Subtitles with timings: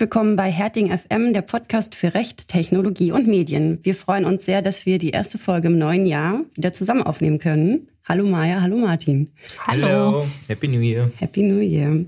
[0.00, 3.80] Willkommen bei Herting FM, der Podcast für Recht, Technologie und Medien.
[3.82, 7.38] Wir freuen uns sehr, dass wir die erste Folge im neuen Jahr wieder zusammen aufnehmen
[7.38, 7.86] können.
[8.10, 9.30] Hallo Maja, hallo Martin.
[9.68, 9.86] Hallo.
[9.86, 10.26] hallo.
[10.48, 11.12] Happy New Year.
[11.20, 12.06] Happy New Year.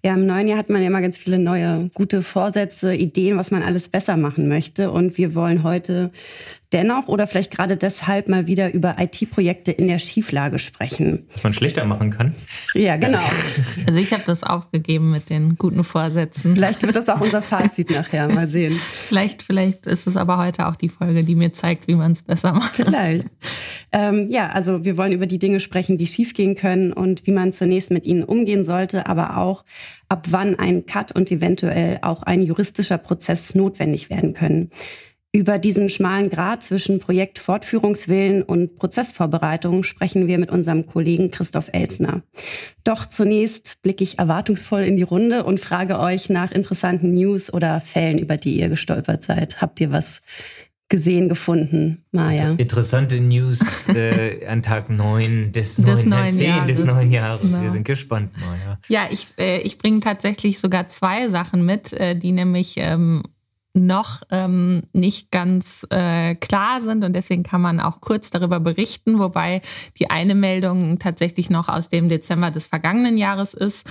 [0.00, 3.50] Ja, im neuen Jahr hat man ja immer ganz viele neue gute Vorsätze, Ideen, was
[3.50, 4.92] man alles besser machen möchte.
[4.92, 6.12] Und wir wollen heute
[6.72, 11.26] dennoch oder vielleicht gerade deshalb mal wieder über IT-Projekte in der Schieflage sprechen.
[11.32, 12.36] Was man schlechter machen kann.
[12.74, 13.18] Ja, genau.
[13.86, 16.54] Also ich habe das aufgegeben mit den guten Vorsätzen.
[16.54, 18.28] Vielleicht wird das auch unser Fazit nachher.
[18.28, 18.78] Mal sehen.
[18.92, 22.22] Vielleicht, vielleicht ist es aber heute auch die Folge, die mir zeigt, wie man es
[22.22, 22.76] besser macht.
[22.76, 23.26] Vielleicht.
[23.92, 27.52] Ähm, ja, also wir wollen über die Dinge sprechen, die schiefgehen können und wie man
[27.52, 29.64] zunächst mit ihnen umgehen sollte, aber auch
[30.08, 34.70] ab wann ein Cut und eventuell auch ein juristischer Prozess notwendig werden können.
[35.32, 42.24] Über diesen schmalen Grad zwischen Projektfortführungswillen und Prozessvorbereitung sprechen wir mit unserem Kollegen Christoph Elsner.
[42.82, 47.80] Doch zunächst blicke ich erwartungsvoll in die Runde und frage euch nach interessanten News oder
[47.80, 49.62] Fällen, über die ihr gestolpert seid.
[49.62, 50.20] Habt ihr was
[50.90, 52.52] gesehen, gefunden, Maja?
[52.58, 56.66] Interessante News äh, an Tag 9 des, des neuen, neuen Jahres.
[56.66, 57.40] des neuen Jahres.
[57.40, 57.62] Genau.
[57.62, 58.78] Wir sind gespannt, Maja.
[58.88, 63.22] Ja, ich, äh, ich bringe tatsächlich sogar zwei Sachen mit, äh, die nämlich ähm,
[63.72, 69.18] noch ähm, nicht ganz äh, klar sind und deswegen kann man auch kurz darüber berichten,
[69.18, 69.62] wobei
[69.98, 73.88] die eine Meldung tatsächlich noch aus dem Dezember des vergangenen Jahres ist.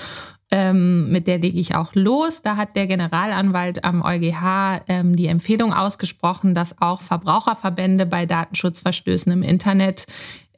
[0.51, 2.41] Ähm, mit der lege ich auch los.
[2.41, 9.31] Da hat der Generalanwalt am EuGH ähm, die Empfehlung ausgesprochen, dass auch Verbraucherverbände bei Datenschutzverstößen
[9.31, 10.07] im Internet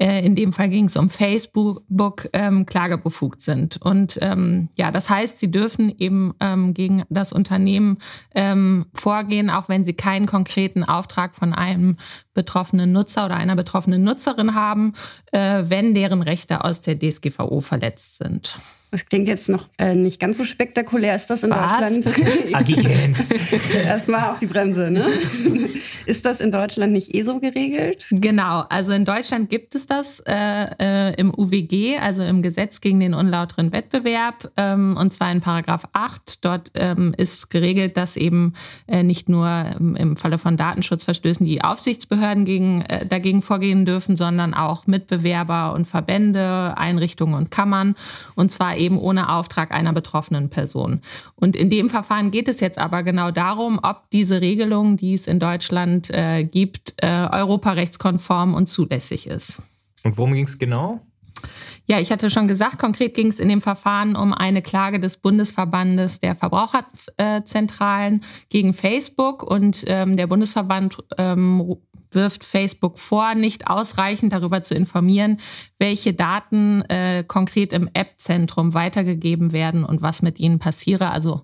[0.02, 3.78] äh, in dem Fall ging es um Facebook, ähm, klagebefugt sind.
[3.82, 8.00] Und ähm, ja, das heißt, sie dürfen eben ähm, gegen das Unternehmen
[8.34, 11.98] ähm, vorgehen, auch wenn sie keinen konkreten Auftrag von einem
[12.34, 14.94] betroffenen Nutzer oder einer betroffenen Nutzerin haben,
[15.32, 18.60] äh, wenn deren Rechte aus der DSGVO verletzt sind.
[18.92, 21.16] Das klingt jetzt noch äh, nicht ganz so spektakulär.
[21.16, 21.80] Ist das in Was?
[21.80, 22.54] Deutschland?
[22.54, 23.18] Agigent.
[23.86, 25.08] Erstmal auf die Bremse, ne?
[26.06, 28.06] Ist das in Deutschland nicht eh so geregelt?
[28.10, 28.66] Genau.
[28.68, 33.14] Also in Deutschland gibt es das äh, äh, im UWG, also im Gesetz gegen den
[33.14, 36.44] unlauteren Wettbewerb, ähm, und zwar in Paragraph 8.
[36.44, 38.56] Dort ähm, ist geregelt, dass eben
[38.88, 39.48] äh, nicht nur
[39.80, 45.74] im, im Falle von Datenschutzverstößen die Aufsichtsbehörden gegen, äh, dagegen vorgehen dürfen, sondern auch Mitbewerber
[45.74, 47.96] und Verbände, Einrichtungen und Kammern.
[48.36, 51.00] Und zwar eben ohne Auftrag einer betroffenen Person.
[51.36, 55.28] Und in dem Verfahren geht es jetzt aber genau darum, ob diese Regelung, die es
[55.28, 59.62] in Deutschland äh, gibt, äh, europarechtskonform und zulässig ist.
[60.04, 61.00] Und worum ging es genau?
[61.88, 65.18] Ja, ich hatte schon gesagt, konkret ging es in dem Verfahren um eine Klage des
[65.18, 71.76] Bundesverbandes der Verbraucherzentralen gegen Facebook und ähm, der Bundesverband ähm,
[72.12, 75.38] wirft Facebook vor, nicht ausreichend darüber zu informieren,
[75.80, 81.12] welche Daten äh, konkret im App-Zentrum weitergegeben werden und was mit ihnen passiere.
[81.12, 81.44] Also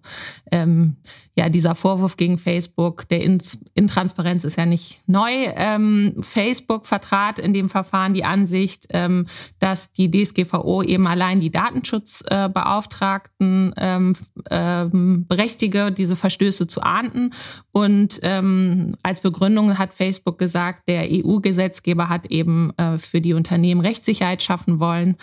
[0.51, 0.97] ähm,
[1.37, 5.29] ja, dieser Vorwurf gegen Facebook der Intransparenz ist ja nicht neu.
[5.55, 9.27] Ähm, Facebook vertrat in dem Verfahren die Ansicht, ähm,
[9.59, 14.15] dass die DSGVO eben allein die Datenschutzbeauftragten ähm,
[14.49, 17.29] ähm, berechtige, diese Verstöße zu ahnden.
[17.71, 23.81] Und ähm, als Begründung hat Facebook gesagt, der EU-Gesetzgeber hat eben äh, für die Unternehmen
[23.81, 25.17] Rechtssicherheit schaffen wollen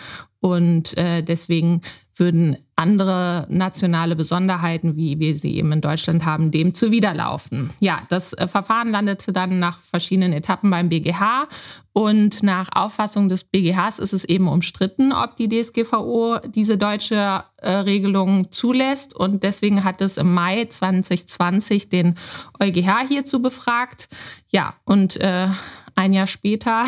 [0.45, 1.81] und äh, deswegen
[2.15, 7.69] würden andere nationale Besonderheiten, wie wir sie eben in Deutschland haben, dem zuwiderlaufen.
[7.79, 11.47] Ja, das äh, Verfahren landete dann nach verschiedenen Etappen beim BGH
[11.93, 17.71] und nach Auffassung des BGHs ist es eben umstritten, ob die DSGVO diese deutsche äh,
[17.71, 22.15] Regelung zulässt und deswegen hat es im Mai 2020 den
[22.59, 24.09] EuGH hierzu befragt.
[24.49, 25.47] Ja, und äh,
[25.95, 26.85] ein Jahr später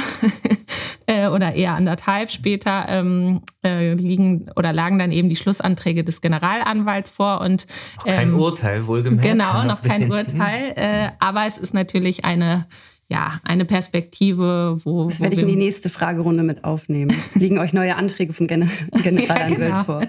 [1.28, 6.22] äh, oder eher anderthalb später ähm, äh, liegen oder lagen dann eben die Schlussanträge des
[6.22, 7.66] Generalanwalts vor und
[8.06, 9.28] ähm, kein Urteil wohlgemerkt.
[9.28, 12.68] Genau, noch kein Urteil, äh, aber es ist natürlich eine
[13.10, 15.06] ja, eine Perspektive, wo.
[15.06, 17.16] Das werde ich in die nächste Fragerunde mit aufnehmen.
[17.36, 18.70] Liegen euch neue Anträge vom Gen
[19.04, 19.84] Generalanwalt ja, genau.
[19.84, 20.02] vor?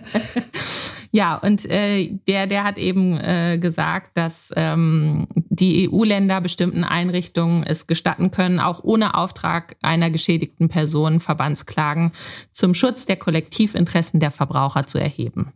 [1.11, 7.63] Ja, und äh, der, der hat eben äh, gesagt, dass ähm, die EU-Länder bestimmten Einrichtungen
[7.63, 12.13] es gestatten können, auch ohne Auftrag einer geschädigten Person Verbandsklagen
[12.53, 15.53] zum Schutz der Kollektivinteressen der Verbraucher zu erheben.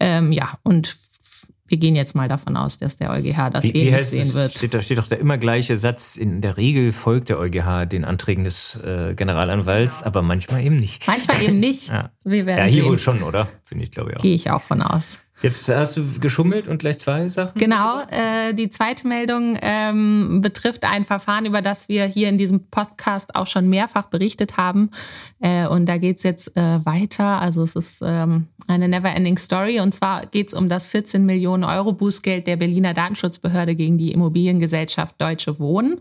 [0.00, 0.96] Ähm, ja, und
[1.66, 4.52] wir gehen jetzt mal davon aus, dass der EuGH das wie, ähnlich wie sehen wird.
[4.52, 6.16] Steht, da steht doch der immer gleiche Satz.
[6.16, 10.06] In der Regel folgt der EuGH den Anträgen des äh, Generalanwalts, genau.
[10.06, 11.06] aber manchmal eben nicht.
[11.06, 11.88] Manchmal eben nicht.
[11.88, 12.10] ja.
[12.22, 12.90] Wir werden ja, hier sehen.
[12.90, 13.48] wohl schon, oder?
[13.62, 14.22] Finde ich, glaube ich auch.
[14.22, 15.20] Gehe ich auch von aus.
[15.42, 17.58] Jetzt hast du geschummelt und gleich zwei Sachen?
[17.58, 22.68] Genau, äh, die zweite Meldung ähm, betrifft ein Verfahren, über das wir hier in diesem
[22.70, 24.90] Podcast auch schon mehrfach berichtet haben.
[25.40, 27.40] Äh, und da geht's jetzt äh, weiter.
[27.40, 29.80] Also es ist ähm, eine never-ending Story.
[29.80, 35.20] Und zwar geht's um das 14 Millionen Euro Bußgeld der Berliner Datenschutzbehörde gegen die Immobiliengesellschaft
[35.20, 36.00] Deutsche Wohnen.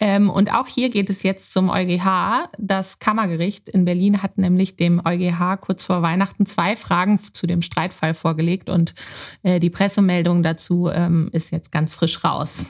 [0.00, 2.48] Ähm, und auch hier geht es jetzt zum EuGH.
[2.58, 7.62] Das Kammergericht in Berlin hat nämlich dem EuGH kurz vor Weihnachten zwei Fragen zu dem
[7.62, 8.94] Streitfall vorgelegt und
[9.42, 12.64] äh, die Pressemeldung dazu ähm, ist jetzt ganz frisch raus.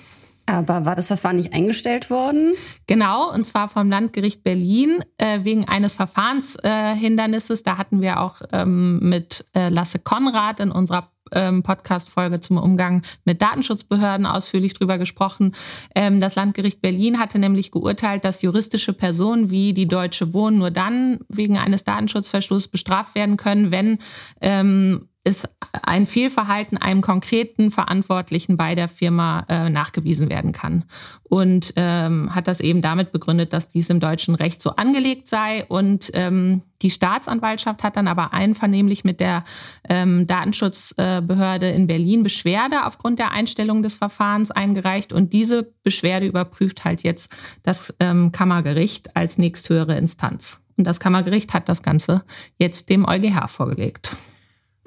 [0.49, 2.55] Aber war das Verfahren nicht eingestellt worden?
[2.87, 7.61] Genau, und zwar vom Landgericht Berlin äh, wegen eines Verfahrenshindernisses.
[7.61, 12.57] Äh, da hatten wir auch ähm, mit äh, Lasse Konrad in unserer ähm, Podcast-Folge zum
[12.57, 15.55] Umgang mit Datenschutzbehörden ausführlich drüber gesprochen.
[15.95, 20.71] Ähm, das Landgericht Berlin hatte nämlich geurteilt, dass juristische Personen wie die Deutsche Wohnen nur
[20.71, 23.99] dann wegen eines Datenschutzverstoßes bestraft werden können, wenn
[24.41, 25.49] ähm, ist
[25.83, 30.85] ein Fehlverhalten einem konkreten Verantwortlichen bei der Firma äh, nachgewiesen werden kann.
[31.25, 35.67] Und ähm, hat das eben damit begründet, dass dies im deutschen Recht so angelegt sei.
[35.67, 39.45] Und ähm, die Staatsanwaltschaft hat dann aber einvernehmlich mit der
[39.89, 45.13] ähm, Datenschutzbehörde in Berlin Beschwerde aufgrund der Einstellung des Verfahrens eingereicht.
[45.13, 47.31] Und diese Beschwerde überprüft halt jetzt
[47.63, 50.63] das ähm, Kammergericht als nächsthöhere Instanz.
[50.79, 52.25] Und das Kammergericht hat das Ganze
[52.57, 54.17] jetzt dem EuGH vorgelegt.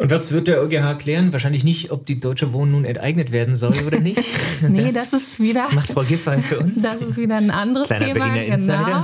[0.02, 1.32] Und was wird der EuGH klären?
[1.32, 4.20] Wahrscheinlich nicht, ob die Deutsche Wohnen nun enteignet werden soll oder nicht.
[4.68, 5.68] nee, das, das, ist wieder.
[5.76, 6.82] Macht Frau Giffey für uns.
[6.82, 8.34] Das ist wieder ein anderes Kleiner Thema.
[8.34, 9.04] Berliner genau.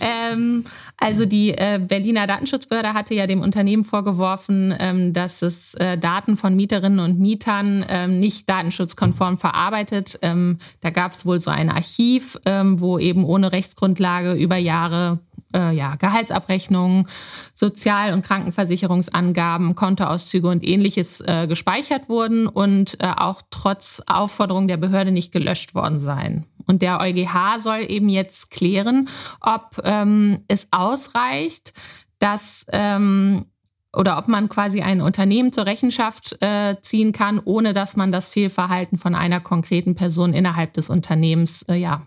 [0.00, 0.64] Ähm,
[0.98, 6.36] also die äh, Berliner Datenschutzbehörde hatte ja dem Unternehmen vorgeworfen, ähm, dass es äh, Daten
[6.36, 10.16] von Mieterinnen und Mietern ähm, nicht datenschutzkonform verarbeitet.
[10.22, 15.18] Ähm, da gab es wohl so ein Archiv, ähm, wo eben ohne Rechtsgrundlage über Jahre
[15.56, 17.08] äh, ja, Gehaltsabrechnungen,
[17.54, 24.76] Sozial- und Krankenversicherungsangaben, Kontoauszüge und ähnliches äh, gespeichert wurden und äh, auch trotz Aufforderung der
[24.76, 26.46] Behörde nicht gelöscht worden seien.
[26.66, 29.08] Und der EuGH soll eben jetzt klären,
[29.40, 31.72] ob ähm, es ausreicht,
[32.18, 33.46] dass ähm,
[33.94, 38.28] oder ob man quasi ein Unternehmen zur Rechenschaft äh, ziehen kann, ohne dass man das
[38.28, 42.06] Fehlverhalten von einer konkreten Person innerhalb des Unternehmens äh, ja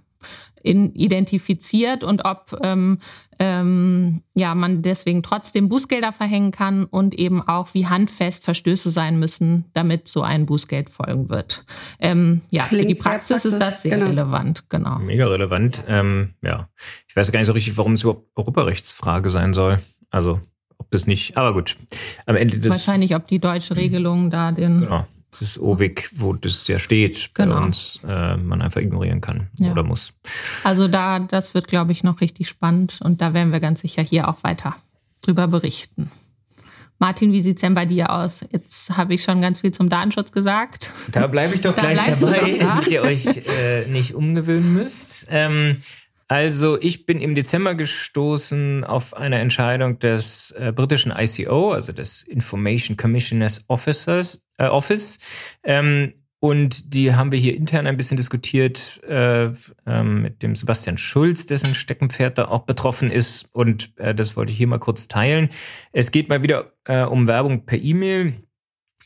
[0.62, 3.00] in, identifiziert und ob ähm,
[3.40, 9.18] ähm, ja, man deswegen trotzdem Bußgelder verhängen kann und eben auch, wie handfest Verstöße sein
[9.18, 11.66] müssen, damit so ein Bußgeld folgen wird.
[12.00, 14.10] Ähm, ja, Klingt für die Praxis, Praxis, ist das sehr genau.
[14.10, 15.00] relevant, genau.
[15.00, 15.82] Mega relevant.
[15.88, 16.68] Ähm, ja,
[17.08, 19.80] ich weiß gar nicht so richtig, warum es überhaupt Europarechtsfrage sein soll.
[20.10, 20.42] Also,
[20.78, 21.78] ob das nicht, aber gut.
[22.26, 24.82] Am Ende des Wahrscheinlich, ob die deutsche Regelung da den.
[24.82, 25.06] Genau
[25.40, 27.56] das OWIG, wo das ja steht, genau.
[27.60, 29.72] bei uns äh, man einfach ignorieren kann ja.
[29.72, 30.14] oder muss.
[30.64, 34.02] Also da, das wird, glaube ich, noch richtig spannend und da werden wir ganz sicher
[34.02, 34.76] hier auch weiter
[35.22, 36.10] drüber berichten.
[37.02, 38.42] Martin, wie sieht es denn bei dir aus?
[38.52, 40.92] Jetzt habe ich schon ganz viel zum Datenschutz gesagt.
[41.14, 42.68] Da bleibe ich doch gleich dabei, da?
[42.68, 45.28] damit ihr euch äh, nicht umgewöhnen müsst.
[45.30, 45.78] Ähm,
[46.30, 52.22] also ich bin im Dezember gestoßen auf eine Entscheidung des äh, britischen ICO, also des
[52.22, 55.18] Information Commissioners Officers, äh, Office.
[55.64, 61.00] Ähm, und die haben wir hier intern ein bisschen diskutiert äh, äh, mit dem Sebastian
[61.00, 63.50] Schulz, dessen Steckenpferd da auch betroffen ist.
[63.54, 65.50] Und äh, das wollte ich hier mal kurz teilen.
[65.94, 68.36] Es geht mal wieder äh, um Werbung per E-Mail.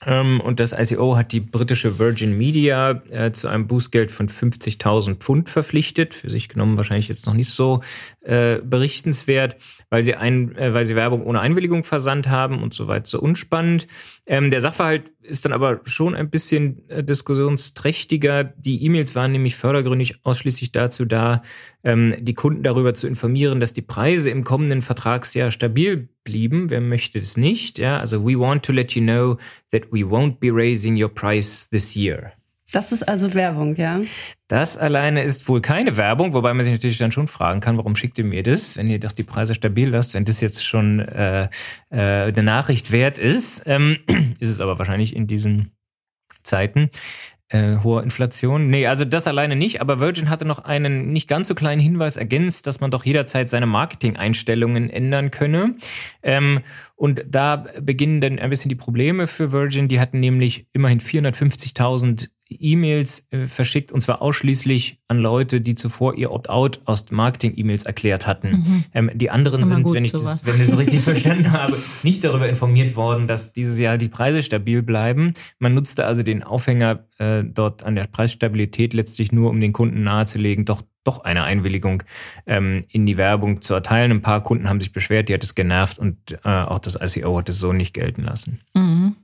[0.06, 5.16] Ähm, und das ICO hat die britische Virgin Media äh, zu einem Bußgeld von 50.000
[5.16, 6.14] Pfund verpflichtet.
[6.14, 7.82] Für sich genommen wahrscheinlich jetzt noch nicht so
[8.22, 9.56] äh, berichtenswert,
[9.90, 13.20] weil sie, ein, äh, weil sie Werbung ohne Einwilligung versandt haben und so weiter so
[13.20, 13.88] unspannend.
[14.26, 18.44] Ähm, der Sachverhalt ist dann aber schon ein bisschen äh, diskussionsträchtiger.
[18.44, 21.42] Die E-Mails waren nämlich fördergründig ausschließlich dazu da,
[21.84, 26.70] ähm, die Kunden darüber zu informieren, dass die Preise im kommenden Vertragsjahr stabil blieben.
[26.70, 27.78] Wer möchte es nicht?
[27.78, 29.38] Ja, also we want to let you know
[29.72, 32.34] that we won't be raising your price this year.
[32.74, 34.02] Das ist also Werbung, ja?
[34.48, 37.96] Das alleine ist wohl keine Werbung, wobei man sich natürlich dann schon fragen kann, warum
[37.96, 41.00] schickt ihr mir das, wenn ihr doch die Preise stabil lasst, wenn das jetzt schon
[41.00, 41.50] äh,
[41.92, 43.62] äh, eine Nachricht wert ist.
[43.68, 44.00] Ähm,
[44.40, 45.72] ist es aber wahrscheinlich in diesen
[46.42, 46.90] Zeiten
[47.50, 48.72] äh, hoher Inflation.
[48.72, 52.18] Nee, also das alleine nicht, aber Virgin hatte noch einen nicht ganz so kleinen Hinweis
[52.18, 55.76] ergänzt, dass man doch jederzeit seine Marketing-Einstellungen ändern könne.
[56.24, 56.62] Ähm,
[56.96, 59.88] und da beginnen dann ein bisschen die Probleme für Virgin.
[59.88, 66.16] Die hatten nämlich immerhin 450.000 E-Mails äh, verschickt und zwar ausschließlich an Leute, die zuvor
[66.16, 68.50] ihr Opt-out aus Marketing-E-Mails erklärt hatten.
[68.50, 68.84] Mhm.
[68.94, 72.48] Ähm, die anderen sind, wenn ich, das, wenn ich das richtig verstanden habe, nicht darüber
[72.48, 75.34] informiert worden, dass dieses Jahr die Preise stabil bleiben.
[75.60, 80.04] Man nutzte also den Aufhänger äh, dort an der Preisstabilität letztlich nur, um den Kunden
[80.04, 82.04] nahezulegen, doch doch eine Einwilligung
[82.46, 84.12] ähm, in die Werbung zu erteilen.
[84.12, 87.38] Ein paar Kunden haben sich beschwert, die hat es genervt und äh, auch das ICO
[87.38, 88.62] hat es so nicht gelten lassen.
[88.74, 89.16] Mhm.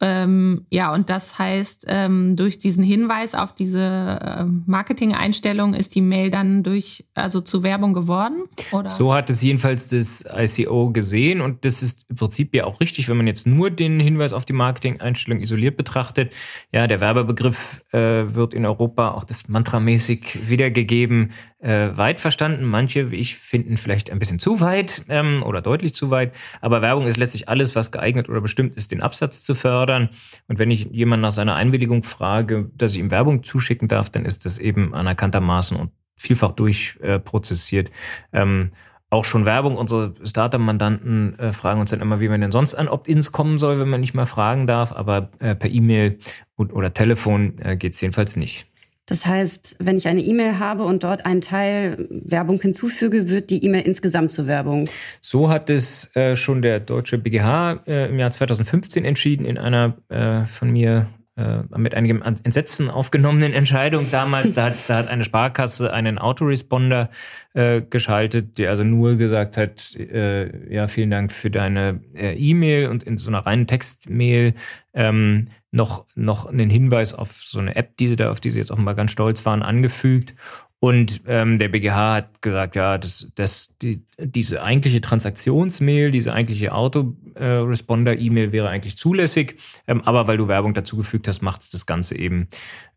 [0.00, 6.02] Ähm, ja, und das heißt, ähm, durch diesen Hinweis auf diese äh, Marketing-Einstellung ist die
[6.02, 8.44] Mail dann durch, also zu Werbung geworden?
[8.72, 8.90] Oder?
[8.90, 13.08] So hat es jedenfalls das ICO gesehen und das ist im Prinzip ja auch richtig,
[13.08, 16.34] wenn man jetzt nur den Hinweis auf die Marketing-Einstellung isoliert betrachtet.
[16.72, 22.64] Ja, der Werbebegriff äh, wird in Europa auch das mantramäßig wiedergegeben, äh, weit verstanden.
[22.64, 26.32] Manche, wie ich, finden vielleicht ein bisschen zu weit ähm, oder deutlich zu weit.
[26.60, 29.85] Aber Werbung ist letztlich alles, was geeignet oder bestimmt ist, den Absatz zu fördern.
[29.86, 34.24] Und wenn ich jemanden nach seiner Einwilligung frage, dass ich ihm Werbung zuschicken darf, dann
[34.24, 37.88] ist das eben anerkanntermaßen und vielfach durchprozessiert.
[38.32, 38.70] Äh, ähm,
[39.08, 39.76] auch schon Werbung.
[39.76, 43.78] Unsere Startup-Mandanten äh, fragen uns dann immer, wie man denn sonst an Opt-ins kommen soll,
[43.78, 44.92] wenn man nicht mal fragen darf.
[44.92, 46.18] Aber äh, per E-Mail
[46.56, 48.66] oder Telefon äh, geht es jedenfalls nicht.
[49.06, 53.64] Das heißt, wenn ich eine E-Mail habe und dort einen Teil Werbung hinzufüge, wird die
[53.64, 54.88] E-Mail insgesamt zur Werbung.
[55.20, 59.96] So hat es äh, schon der deutsche BGH äh, im Jahr 2015 entschieden in einer
[60.08, 61.06] äh, von mir
[61.36, 64.54] äh, mit einigem Entsetzen aufgenommenen Entscheidung damals.
[64.54, 67.10] Da hat, da hat eine Sparkasse einen Autoresponder
[67.52, 72.88] äh, geschaltet, der also nur gesagt hat, äh, ja, vielen Dank für deine äh, E-Mail
[72.88, 74.54] und in so einer reinen Textmail
[74.94, 78.58] ähm, noch, noch einen Hinweis auf so eine App, die sie da, auf die sie
[78.58, 80.34] jetzt offenbar ganz stolz waren, angefügt.
[80.78, 86.74] Und ähm, der BGH hat gesagt, ja, das, das, die, diese eigentliche Transaktionsmail, diese eigentliche
[86.74, 89.56] Autoresponder-E-Mail wäre eigentlich zulässig,
[89.86, 92.48] ähm, aber weil du Werbung dazugefügt hast, macht es das Ganze eben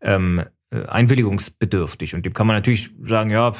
[0.02, 2.14] ähm, äh, einwilligungsbedürftig.
[2.14, 3.50] Und dem kann man natürlich sagen, ja,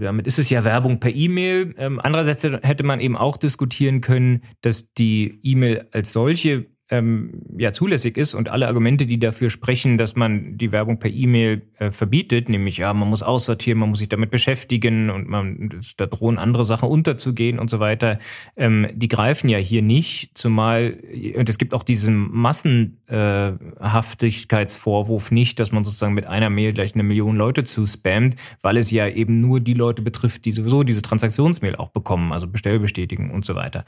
[0.00, 1.74] damit ist es ja Werbung per E-Mail.
[1.78, 7.72] Ähm, andererseits hätte man eben auch diskutieren können, dass die E-Mail als solche ähm, ja
[7.72, 11.90] zulässig ist und alle Argumente, die dafür sprechen, dass man die Werbung per E-Mail äh,
[11.90, 16.36] verbietet, nämlich ja, man muss aussortieren, man muss sich damit beschäftigen und man da drohen
[16.36, 18.18] andere Sachen unterzugehen und so weiter,
[18.56, 20.98] ähm, die greifen ja hier nicht, zumal
[21.34, 26.94] und es gibt auch diesen Massenhaftigkeitsvorwurf äh, nicht, dass man sozusagen mit einer Mail gleich
[26.94, 31.00] eine Million Leute zuspammt, weil es ja eben nur die Leute betrifft, die sowieso diese
[31.00, 33.86] Transaktionsmail auch bekommen, also Bestellbestätigung und so weiter.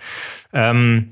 [0.54, 1.10] Ähm,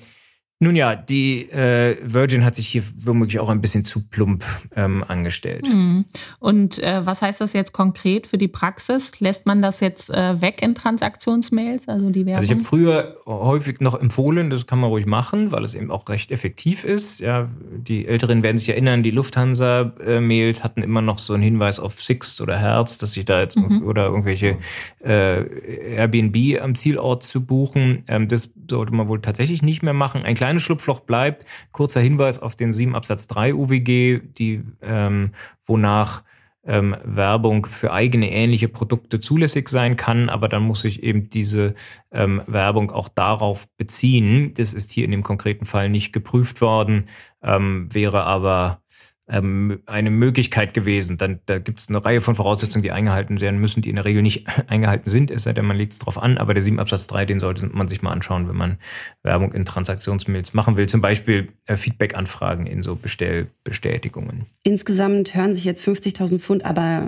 [0.62, 4.44] nun ja, die äh, Virgin hat sich hier womöglich auch ein bisschen zu plump
[4.76, 5.66] ähm, angestellt.
[5.68, 6.04] Mhm.
[6.38, 9.18] Und äh, was heißt das jetzt konkret für die Praxis?
[9.18, 12.36] Lässt man das jetzt äh, weg in Transaktionsmails, also die Werbung?
[12.36, 15.90] Also ich habe früher häufig noch empfohlen, das kann man ruhig machen, weil es eben
[15.90, 17.18] auch recht effektiv ist.
[17.18, 22.00] Ja, die Älteren werden sich erinnern, die Lufthansa-Mails hatten immer noch so einen Hinweis auf
[22.00, 23.82] Sixt oder Herz, dass sich da jetzt mhm.
[23.82, 24.58] oder irgendwelche
[25.04, 28.04] äh, Airbnb am Zielort zu buchen.
[28.06, 30.22] Ähm, das sollte man wohl tatsächlich nicht mehr machen.
[30.24, 31.46] Ein kleines Schlupfloch bleibt.
[31.72, 35.32] Kurzer Hinweis auf den 7 Absatz 3 UWG, die, ähm,
[35.64, 36.22] wonach
[36.64, 41.74] ähm, Werbung für eigene ähnliche Produkte zulässig sein kann, aber dann muss sich eben diese
[42.12, 44.54] ähm, Werbung auch darauf beziehen.
[44.54, 47.06] Das ist hier in dem konkreten Fall nicht geprüft worden,
[47.42, 48.80] ähm, wäre aber
[49.28, 51.16] ähm, eine Möglichkeit gewesen.
[51.16, 54.04] Dann da gibt es eine Reihe von Voraussetzungen, die eingehalten werden müssen, die in der
[54.04, 56.38] Regel nicht eingehalten sind, es sei denn, man legt es drauf an.
[56.38, 58.78] Aber der 7 Absatz 3, den sollte man sich mal anschauen, wenn man
[59.22, 60.88] Werbung in Transaktionsmails machen will.
[60.88, 64.46] Zum Beispiel äh, Feedback-Anfragen in so Bestellbestätigungen.
[64.64, 67.06] Insgesamt hören sich jetzt 50.000 Pfund, aber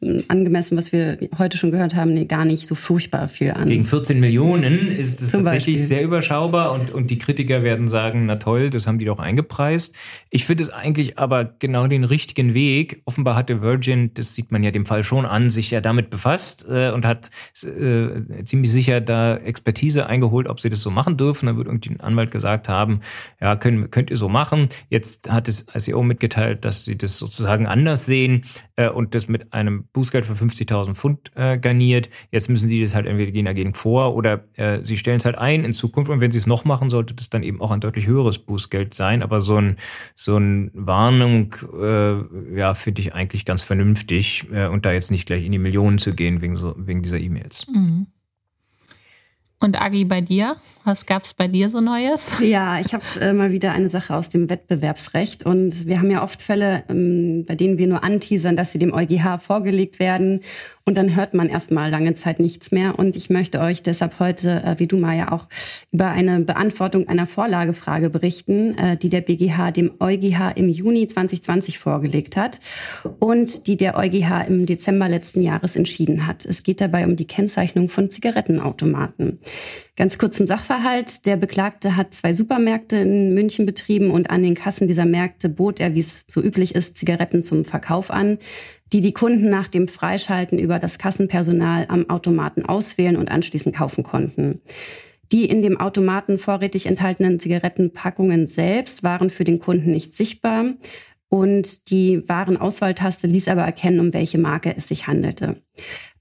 [0.00, 3.68] äh, angemessen, was wir heute schon gehört haben, nee, gar nicht so furchtbar viel an.
[3.68, 5.76] Gegen 14 Millionen ist es tatsächlich Beispiel.
[5.76, 9.94] sehr überschaubar und, und die Kritiker werden sagen, na toll, das haben die doch eingepreist.
[10.30, 13.02] Ich finde es eigentlich aber genau den richtigen Weg.
[13.06, 16.64] Offenbar hatte Virgin, das sieht man ja dem Fall schon an, sich ja damit befasst
[16.70, 17.30] äh, und hat
[17.64, 21.46] äh, ziemlich sicher da Expertise eingeholt, ob sie das so machen dürfen.
[21.46, 23.00] Da wird irgendwie ein Anwalt gesagt haben,
[23.40, 24.68] ja, können, könnt ihr so machen.
[24.90, 28.44] Jetzt hat es ICO mitgeteilt, dass sie das sozusagen anders sehen
[28.76, 32.08] äh, und das mit einem Bußgeld für 50.000 Pfund äh, garniert.
[32.30, 35.36] Jetzt müssen sie das halt entweder gehen dagegen vor oder äh, sie stellen es halt
[35.36, 37.80] ein in Zukunft und wenn sie es noch machen, sollte das dann eben auch ein
[37.80, 39.22] deutlich höheres Bußgeld sein.
[39.22, 39.76] Aber so ein,
[40.14, 45.26] so ein Warnung äh, ja, finde ich eigentlich ganz vernünftig äh, und da jetzt nicht
[45.26, 47.66] gleich in die Millionen zu gehen wegen, so, wegen dieser E-Mails.
[47.68, 48.06] Mhm.
[49.58, 50.56] Und Agi, bei dir?
[50.84, 52.40] Was gab es bei dir so Neues?
[52.40, 55.46] Ja, ich habe äh, mal wieder eine Sache aus dem Wettbewerbsrecht.
[55.46, 58.92] Und wir haben ja oft Fälle, ähm, bei denen wir nur anteasern, dass sie dem
[58.92, 60.40] EuGH vorgelegt werden.
[60.88, 62.96] Und dann hört man erstmal lange Zeit nichts mehr.
[62.96, 65.48] Und ich möchte euch deshalb heute, äh, wie du Maja, auch
[65.90, 71.80] über eine Beantwortung einer Vorlagefrage berichten, äh, die der BGH dem EuGH im Juni 2020
[71.80, 72.60] vorgelegt hat
[73.18, 76.44] und die der EuGH im Dezember letzten Jahres entschieden hat.
[76.44, 79.40] Es geht dabei um die Kennzeichnung von Zigarettenautomaten.
[79.96, 81.26] Ganz kurz zum Sachverhalt.
[81.26, 85.80] Der Beklagte hat zwei Supermärkte in München betrieben und an den Kassen dieser Märkte bot
[85.80, 88.38] er, wie es so üblich ist, Zigaretten zum Verkauf an
[88.92, 94.04] die die Kunden nach dem Freischalten über das Kassenpersonal am Automaten auswählen und anschließend kaufen
[94.04, 94.60] konnten.
[95.32, 100.74] Die in dem Automaten vorrätig enthaltenen Zigarettenpackungen selbst waren für den Kunden nicht sichtbar.
[101.28, 105.56] Und die Warenauswahltaste ließ aber erkennen, um welche Marke es sich handelte.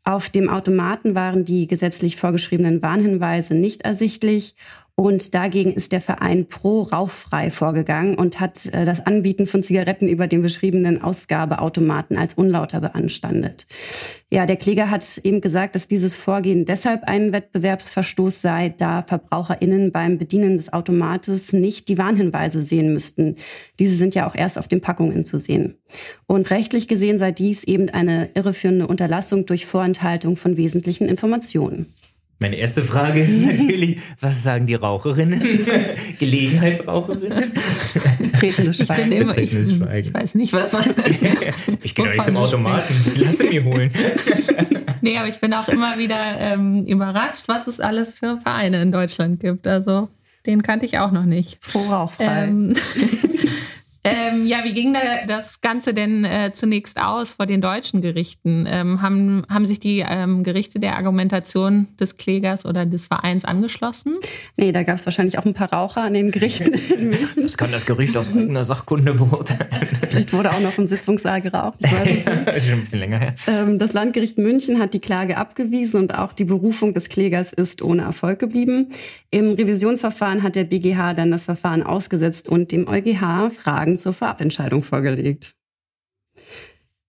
[0.03, 4.55] Auf dem Automaten waren die gesetzlich vorgeschriebenen Warnhinweise nicht ersichtlich
[4.97, 10.07] und dagegen ist der Verein Pro Rauchfrei vorgegangen und hat äh, das Anbieten von Zigaretten
[10.07, 13.67] über den beschriebenen Ausgabeautomaten als unlauter beanstandet.
[14.31, 19.91] Ja, der Kläger hat eben gesagt, dass dieses Vorgehen deshalb ein Wettbewerbsverstoß sei, da VerbraucherInnen
[19.91, 23.35] beim Bedienen des Automates nicht die Warnhinweise sehen müssten.
[23.79, 25.75] Diese sind ja auch erst auf den Packungen zu sehen.
[26.25, 31.93] Und rechtlich gesehen sei dies eben eine irreführende Unterlassung durch Vorenthaltung von wesentlichen Informationen.
[32.39, 35.41] Meine erste Frage ist natürlich, was sagen die Raucherinnen?
[36.19, 37.51] Gelegenheitsraucherinnen?
[38.19, 39.11] Betretenes Schweigen.
[39.11, 40.83] Ich, immer, ich, ich, weiß nicht, was man.
[41.83, 42.93] ich gehe doch nicht zum Automaten.
[43.17, 43.91] Lass mir holen.
[45.01, 48.91] nee, aber ich bin auch immer wieder ähm, überrascht, was es alles für Vereine in
[48.91, 49.65] Deutschland gibt.
[49.65, 50.09] Also
[50.45, 51.61] den kannte ich auch noch nicht.
[51.61, 52.43] Pro rauchfrei.
[52.43, 52.75] Ähm,
[54.05, 58.67] ähm, ja, wie ging da das Ganze denn äh, zunächst aus vor den deutschen Gerichten?
[58.69, 64.17] Ähm, haben, haben sich die ähm, Gerichte der Argumentation des Klägers oder des Vereins angeschlossen?
[64.57, 66.71] Nee, da gab es wahrscheinlich auch ein paar Raucher an den Gerichten.
[67.41, 69.87] das kann das Gericht aus eigener Sachkunde beurteilen.
[70.07, 71.79] Vielleicht wurde auch noch im Sitzungssaal geraucht.
[71.79, 72.25] Ich weiß nicht.
[72.65, 73.35] schon ein bisschen länger her.
[73.47, 77.81] Ähm, das Landgericht München hat die Klage abgewiesen und auch die Berufung des Klägers ist
[77.81, 78.89] ohne Erfolg geblieben.
[79.31, 84.83] Im Revisionsverfahren hat der BGH dann das Verfahren ausgesetzt und dem EuGH Fragen zur Vorabentscheidung
[84.83, 85.55] vorgelegt.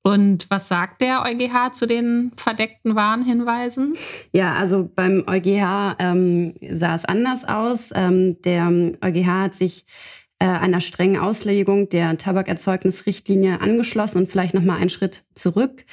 [0.03, 3.95] Und was sagt der EuGH zu den verdeckten Warnhinweisen?
[4.33, 7.91] Ja, also beim EuGH ähm, sah es anders aus.
[7.93, 9.85] Ähm, der EuGH hat sich
[10.39, 15.85] äh, einer strengen Auslegung der Tabakerzeugnisrichtlinie angeschlossen und vielleicht noch mal einen Schritt zurück.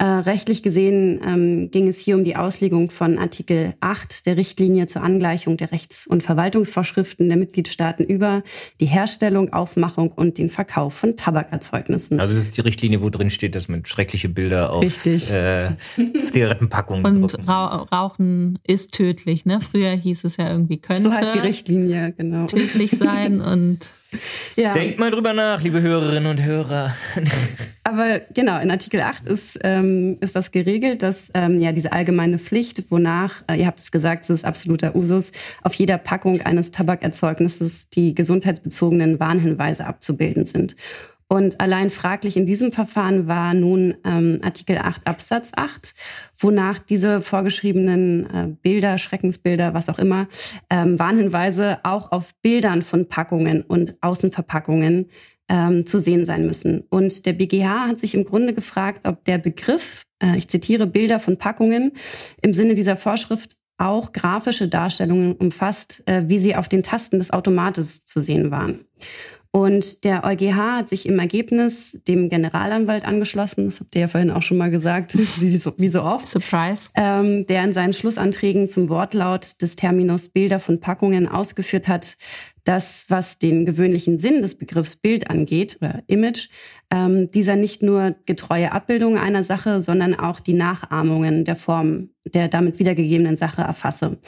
[0.00, 4.86] Äh, rechtlich gesehen ähm, ging es hier um die Auslegung von Artikel 8 der Richtlinie
[4.86, 8.42] zur Angleichung der Rechts- und Verwaltungsvorschriften der Mitgliedstaaten über
[8.80, 12.18] die Herstellung, Aufmachung und den Verkauf von Tabakerzeugnissen.
[12.18, 15.72] Also das ist die Richtlinie, wo drin steht, dass man schreckliche Bilder auf Äh,
[16.16, 19.60] Zigarettenpackungen Und Ra Rauchen ist tödlich, ne?
[19.60, 21.02] Früher hieß es ja irgendwie könnte.
[21.02, 22.46] So heißt die Richtlinie, genau.
[22.46, 23.92] Tödlich sein und
[24.56, 24.72] ja.
[24.72, 26.94] Denkt mal drüber nach, liebe Hörerinnen und Hörer.
[27.84, 32.38] Aber genau, in Artikel 8 ist, ähm, ist das geregelt, dass ähm, ja diese allgemeine
[32.38, 36.70] Pflicht, wonach, äh, ihr habt es gesagt, es ist absoluter Usus, auf jeder Packung eines
[36.70, 40.76] Tabakerzeugnisses die gesundheitsbezogenen Warnhinweise abzubilden sind.
[41.32, 45.94] Und allein fraglich in diesem Verfahren war nun ähm, Artikel 8 Absatz 8,
[46.36, 50.26] wonach diese vorgeschriebenen äh, Bilder, Schreckensbilder, was auch immer,
[50.70, 55.08] ähm, Warnhinweise auch auf Bildern von Packungen und Außenverpackungen
[55.48, 56.80] ähm, zu sehen sein müssen.
[56.90, 61.20] Und der BGH hat sich im Grunde gefragt, ob der Begriff, äh, ich zitiere, Bilder
[61.20, 61.92] von Packungen
[62.42, 67.32] im Sinne dieser Vorschrift auch grafische Darstellungen umfasst, äh, wie sie auf den Tasten des
[67.32, 68.80] Automates zu sehen waren.
[69.52, 74.30] Und der EuGH hat sich im Ergebnis dem Generalanwalt angeschlossen, das habt ihr ja vorhin
[74.30, 76.28] auch schon mal gesagt, wie so, wie so oft.
[76.28, 76.90] Surprise.
[76.94, 82.16] Ähm, der in seinen Schlussanträgen zum Wortlaut des Terminus Bilder von Packungen ausgeführt hat,
[82.62, 86.48] dass was den gewöhnlichen Sinn des Begriffs Bild angeht oder Image,
[86.92, 92.48] ähm, dieser nicht nur getreue Abbildung einer Sache, sondern auch die Nachahmungen der Form der
[92.48, 94.18] damit wiedergegebenen Sache erfasse.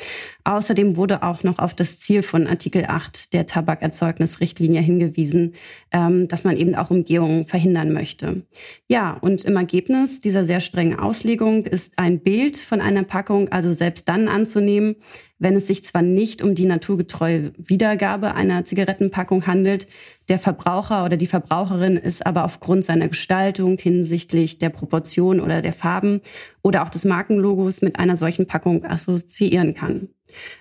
[0.45, 5.53] Außerdem wurde auch noch auf das Ziel von Artikel 8 der Tabakerzeugnisrichtlinie hingewiesen,
[5.93, 8.43] ähm, dass man eben auch Umgehungen verhindern möchte.
[8.89, 13.73] Ja, und im Ergebnis dieser sehr strengen Auslegung ist ein Bild von einer Packung also
[13.73, 14.97] selbst dann anzunehmen,
[15.39, 19.87] wenn es sich zwar nicht um die naturgetreue Wiedergabe einer Zigarettenpackung handelt,
[20.29, 25.73] der Verbraucher oder die Verbraucherin ist aber aufgrund seiner Gestaltung hinsichtlich der Proportion oder der
[25.73, 26.21] Farben
[26.63, 30.09] oder auch des Markenlogos mit einer solchen Packung assoziieren kann.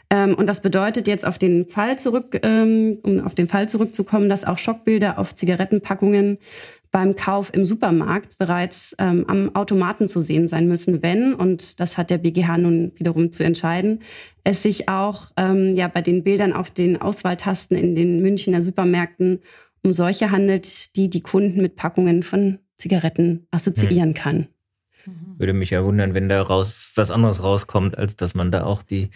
[0.09, 4.29] Ähm, und das bedeutet jetzt auf den Fall zurück, ähm, um auf den Fall zurückzukommen,
[4.29, 6.37] dass auch Schockbilder auf Zigarettenpackungen
[6.91, 11.97] beim Kauf im Supermarkt bereits ähm, am Automaten zu sehen sein müssen, wenn, und das
[11.97, 13.99] hat der BGH nun wiederum zu entscheiden,
[14.43, 19.39] es sich auch ähm, ja bei den Bildern auf den Auswahltasten in den Münchner Supermärkten
[19.83, 24.13] um solche handelt, die die Kunden mit Packungen von Zigaretten assoziieren mhm.
[24.13, 24.47] kann.
[25.37, 28.83] Würde mich ja wundern, wenn da raus was anderes rauskommt, als dass man da auch
[28.83, 29.09] die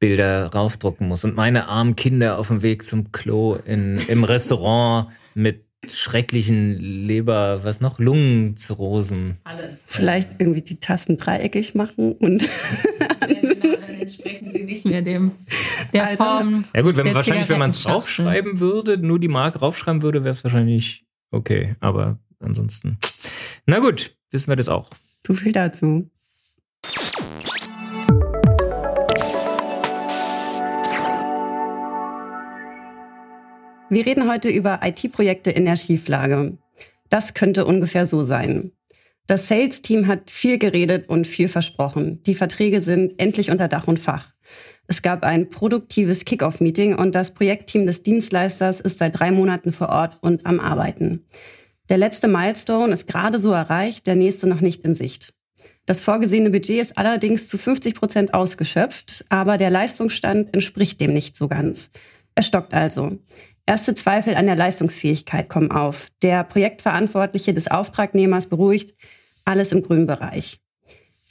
[0.00, 1.24] Bilder raufdrucken muss.
[1.24, 7.64] Und meine armen Kinder auf dem Weg zum Klo in, im Restaurant mit schrecklichen Leber,
[7.64, 9.38] was noch, Lungenzirrhosen.
[9.44, 9.84] Alles.
[9.86, 12.42] Vielleicht irgendwie die Tasten dreieckig machen und.
[13.22, 15.32] dann entsprechen sie nicht mehr dem
[15.92, 16.64] der Form.
[16.74, 20.34] Ja gut, wenn wahrscheinlich, wenn man es draufschreiben würde, nur die Marke raufschreiben würde, wäre
[20.34, 21.76] es wahrscheinlich okay.
[21.80, 22.98] Aber ansonsten.
[23.66, 24.90] Na gut, wissen wir das auch.
[25.26, 26.10] So viel dazu.
[33.92, 36.56] Wir reden heute über IT-Projekte in der Schieflage.
[37.08, 38.70] Das könnte ungefähr so sein.
[39.26, 42.22] Das Sales-Team hat viel geredet und viel versprochen.
[42.22, 44.32] Die Verträge sind endlich unter Dach und Fach.
[44.86, 49.88] Es gab ein produktives Kick-Off-Meeting und das Projektteam des Dienstleisters ist seit drei Monaten vor
[49.88, 51.24] Ort und am Arbeiten.
[51.88, 55.34] Der letzte Milestone ist gerade so erreicht, der nächste noch nicht in Sicht.
[55.86, 61.34] Das vorgesehene Budget ist allerdings zu 50 Prozent ausgeschöpft, aber der Leistungsstand entspricht dem nicht
[61.36, 61.90] so ganz.
[62.34, 63.18] Es stockt also.
[63.70, 66.08] Erste Zweifel an der Leistungsfähigkeit kommen auf.
[66.22, 68.96] Der Projektverantwortliche des Auftragnehmers beruhigt,
[69.44, 70.58] alles im grünen Bereich.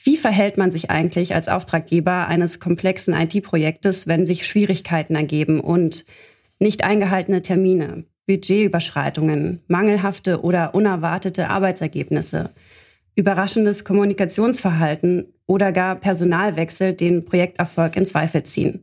[0.04, 6.06] Wie verhält man sich eigentlich als Auftraggeber eines komplexen IT-Projektes, wenn sich Schwierigkeiten ergeben und
[6.58, 12.48] nicht eingehaltene Termine, Budgetüberschreitungen, mangelhafte oder unerwartete Arbeitsergebnisse,
[13.16, 18.82] überraschendes Kommunikationsverhalten oder gar Personalwechsel den Projekterfolg in Zweifel ziehen?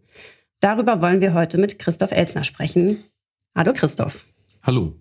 [0.59, 2.99] Darüber wollen wir heute mit Christoph Elsner sprechen.
[3.57, 4.23] Hallo Christoph.
[4.61, 4.93] Hallo.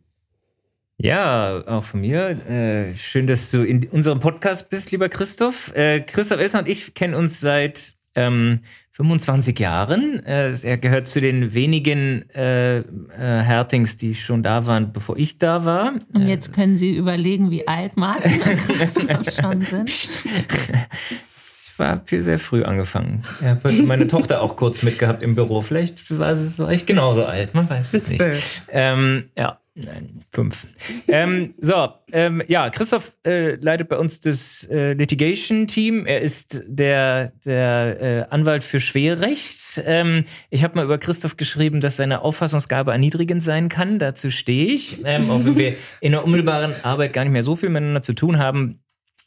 [0.97, 2.31] Ja, auch von mir.
[2.49, 5.77] Äh, schön, dass du in unserem Podcast bist, lieber Christoph.
[5.77, 8.61] Äh, Christoph Elsner und ich kennen uns seit ähm,
[8.93, 10.25] 25 Jahren.
[10.25, 12.85] Äh, er gehört zu den wenigen äh, äh,
[13.19, 15.93] Hertings, die schon da waren, bevor ich da war.
[16.15, 19.91] Und jetzt können Sie überlegen, wie alt Martin und Christoph schon sind.
[21.79, 23.23] war sehr früh angefangen.
[23.41, 25.61] Ich habe meine Tochter auch kurz mitgehabt im Büro.
[25.61, 28.23] Vielleicht war, es, war ich genauso alt, man weiß es nicht.
[28.71, 30.67] Ähm, ja, nein, fünf.
[31.09, 36.07] ähm, so, ähm, ja, Christoph äh, leitet bei uns das äh, Litigation-Team.
[36.07, 39.83] Er ist der, der äh, Anwalt für Schwerrecht.
[39.85, 43.99] Ähm, ich habe mal über Christoph geschrieben, dass seine Auffassungsgabe erniedrigend sein kann.
[43.99, 45.05] Dazu stehe ich.
[45.05, 48.15] Ähm, auch wenn wir in der unmittelbaren Arbeit gar nicht mehr so viel miteinander zu
[48.15, 48.81] tun haben,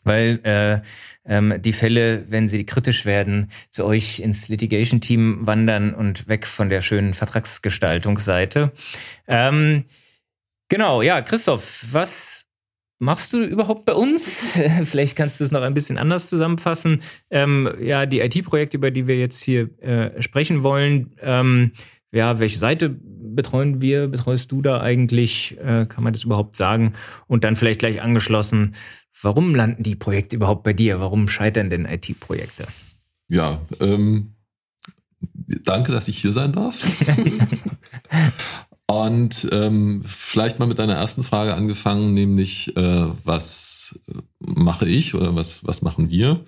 [0.10, 0.82] weil äh,
[1.24, 6.69] ähm, die Fälle, wenn sie kritisch werden, zu euch ins Litigation-Team wandern und weg von
[6.69, 8.72] der schönen Vertragsgestaltungsseite.
[9.28, 9.86] Ähm,
[10.67, 12.48] genau, ja, Christoph, was
[12.98, 14.28] machst du überhaupt bei uns?
[14.84, 17.04] Vielleicht kannst du es noch ein bisschen anders zusammenfassen.
[17.30, 21.72] Ähm, ja, die IT-Projekte, über die wir jetzt hier äh, sprechen wollen, ähm,
[22.12, 25.58] ja, welche Seite betreuen wir, betreust du da eigentlich?
[25.60, 26.93] Äh, kann man das überhaupt sagen?
[27.28, 28.74] Und dann vielleicht gleich angeschlossen,
[29.21, 30.99] Warum landen die Projekte überhaupt bei dir?
[30.99, 32.67] Warum scheitern denn IT-Projekte?
[33.27, 34.34] Ja, ähm,
[35.63, 36.82] danke, dass ich hier sein darf.
[38.88, 43.99] Und ähm, vielleicht mal mit deiner ersten Frage angefangen, nämlich äh, was
[44.39, 46.43] mache ich oder was, was machen wir?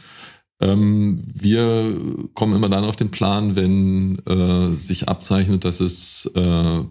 [0.59, 1.99] Ähm, wir
[2.33, 6.83] kommen immer dann auf den Plan, wenn äh, sich abzeichnet, dass es äh,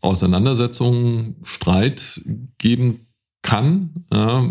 [0.00, 2.22] Auseinandersetzungen, Streit
[2.56, 3.00] geben
[3.42, 4.50] kann, ja,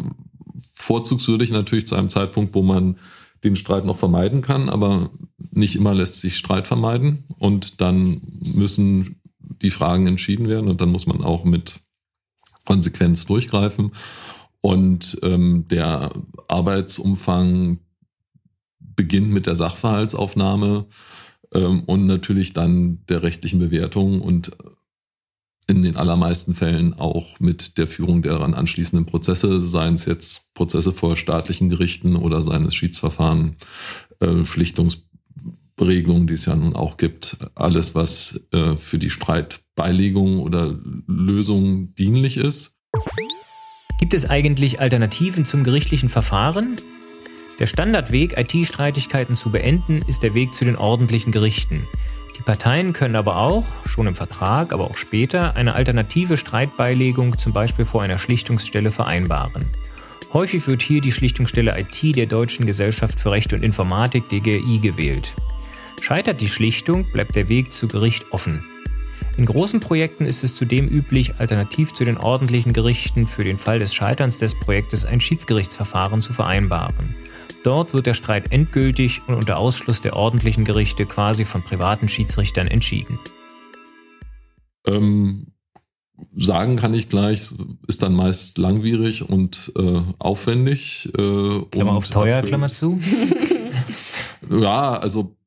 [0.57, 2.97] vorzugswürdig natürlich zu einem Zeitpunkt, wo man
[3.43, 5.09] den Streit noch vermeiden kann, aber
[5.51, 7.25] nicht immer lässt sich Streit vermeiden.
[7.39, 8.21] Und dann
[8.53, 9.21] müssen
[9.61, 11.81] die Fragen entschieden werden und dann muss man auch mit
[12.65, 13.91] Konsequenz durchgreifen.
[14.61, 16.13] Und ähm, der
[16.47, 17.79] Arbeitsumfang
[18.79, 20.85] beginnt mit der Sachverhaltsaufnahme
[21.53, 24.55] ähm, und natürlich dann der rechtlichen Bewertung und
[25.67, 30.53] in den allermeisten Fällen auch mit der Führung der daran anschließenden Prozesse, seien es jetzt
[30.53, 33.55] Prozesse vor staatlichen Gerichten oder seien es Schiedsverfahren,
[34.19, 40.77] äh, Schlichtungsregelungen, die es ja nun auch gibt, alles, was äh, für die Streitbeilegung oder
[41.07, 42.77] Lösung dienlich ist.
[43.99, 46.75] Gibt es eigentlich Alternativen zum gerichtlichen Verfahren?
[47.59, 51.87] Der Standardweg, IT-Streitigkeiten zu beenden, ist der Weg zu den ordentlichen Gerichten.
[52.37, 57.53] Die Parteien können aber auch, schon im Vertrag, aber auch später, eine alternative Streitbeilegung zum
[57.53, 59.67] Beispiel vor einer Schlichtungsstelle vereinbaren.
[60.33, 65.35] Häufig wird hier die Schlichtungsstelle IT der Deutschen Gesellschaft für Recht und Informatik DGI gewählt.
[66.01, 68.65] Scheitert die Schlichtung, bleibt der Weg zu Gericht offen.
[69.37, 73.79] In großen Projekten ist es zudem üblich, alternativ zu den ordentlichen Gerichten für den Fall
[73.79, 77.15] des Scheiterns des Projektes ein Schiedsgerichtsverfahren zu vereinbaren.
[77.63, 82.67] Dort wird der Streit endgültig und unter Ausschluss der ordentlichen Gerichte quasi von privaten Schiedsrichtern
[82.67, 83.19] entschieden.
[84.85, 85.53] Ähm,
[86.35, 87.49] sagen kann ich gleich,
[87.87, 91.09] ist dann meist langwierig und äh, aufwendig.
[91.17, 92.99] Äh, Klammer auf teuer, Klammer zu.
[94.49, 95.37] ja, also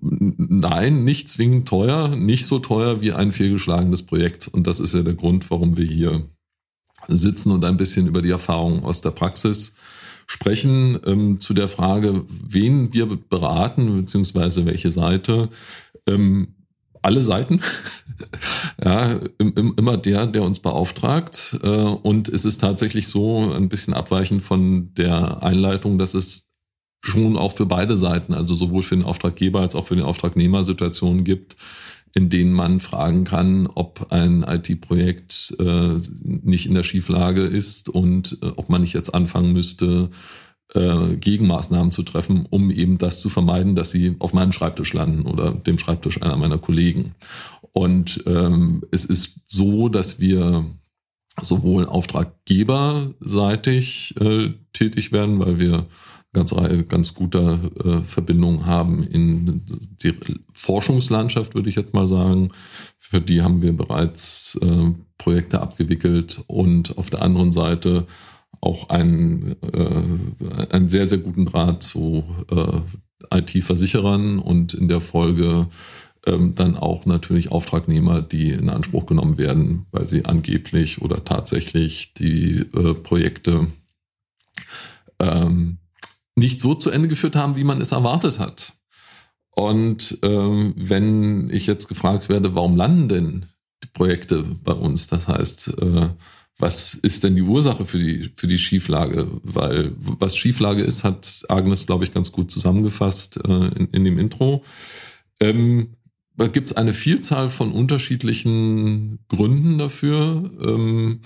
[0.00, 4.46] nein, nicht zwingend teuer, nicht so teuer wie ein fehlgeschlagenes Projekt.
[4.46, 6.28] Und das ist ja der Grund, warum wir hier
[7.08, 9.74] sitzen und ein bisschen über die Erfahrungen aus der Praxis
[10.30, 15.48] sprechen ähm, zu der Frage, wen wir beraten, beziehungsweise welche Seite.
[16.06, 16.54] Ähm,
[17.02, 17.60] alle Seiten.
[18.84, 21.58] ja, im, im, immer der, der uns beauftragt.
[21.64, 26.52] Äh, und es ist tatsächlich so ein bisschen abweichend von der Einleitung, dass es
[27.02, 30.62] schon auch für beide Seiten, also sowohl für den Auftraggeber als auch für den Auftragnehmer
[30.62, 31.56] Situationen gibt,
[32.14, 38.38] in denen man fragen kann, ob ein IT-Projekt äh, nicht in der Schieflage ist und
[38.42, 40.10] äh, ob man nicht jetzt anfangen müsste,
[40.74, 45.26] äh, Gegenmaßnahmen zu treffen, um eben das zu vermeiden, dass sie auf meinem Schreibtisch landen
[45.26, 47.12] oder dem Schreibtisch einer meiner Kollegen.
[47.72, 50.64] Und ähm, es ist so, dass wir
[51.40, 55.86] sowohl auftraggeberseitig äh, tätig werden, weil wir
[56.32, 56.54] ganz
[56.88, 59.62] ganz guter äh, Verbindungen haben in
[60.02, 60.14] die
[60.52, 62.50] Forschungslandschaft, würde ich jetzt mal sagen.
[62.98, 68.06] Für die haben wir bereits äh, Projekte abgewickelt und auf der anderen Seite
[68.60, 75.68] auch einen, äh, einen sehr, sehr guten Draht zu äh, IT-Versicherern und in der Folge
[76.26, 82.14] ähm, dann auch natürlich Auftragnehmer, die in Anspruch genommen werden, weil sie angeblich oder tatsächlich
[82.14, 83.68] die äh, Projekte
[85.18, 85.78] ähm,
[86.40, 88.72] nicht so zu Ende geführt haben, wie man es erwartet hat.
[89.50, 93.46] Und ähm, wenn ich jetzt gefragt werde, warum landen denn
[93.82, 95.06] die Projekte bei uns?
[95.06, 96.08] Das heißt, äh,
[96.58, 99.26] was ist denn die Ursache für die, für die Schieflage?
[99.42, 104.18] Weil was Schieflage ist, hat Agnes, glaube ich, ganz gut zusammengefasst äh, in, in dem
[104.18, 104.62] Intro.
[105.40, 105.96] Ähm,
[106.36, 110.50] da gibt es eine Vielzahl von unterschiedlichen Gründen dafür.
[110.62, 111.20] Ähm,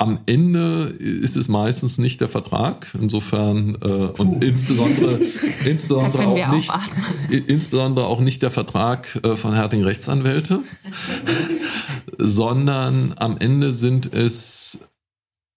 [0.00, 2.86] am Ende ist es meistens nicht der Vertrag.
[3.00, 5.20] Insofern äh, und insbesondere,
[5.64, 6.72] insbesondere auch nicht,
[7.28, 10.60] insbesondere auch nicht der Vertrag äh, von Herting Rechtsanwälte,
[12.18, 14.88] sondern am Ende sind es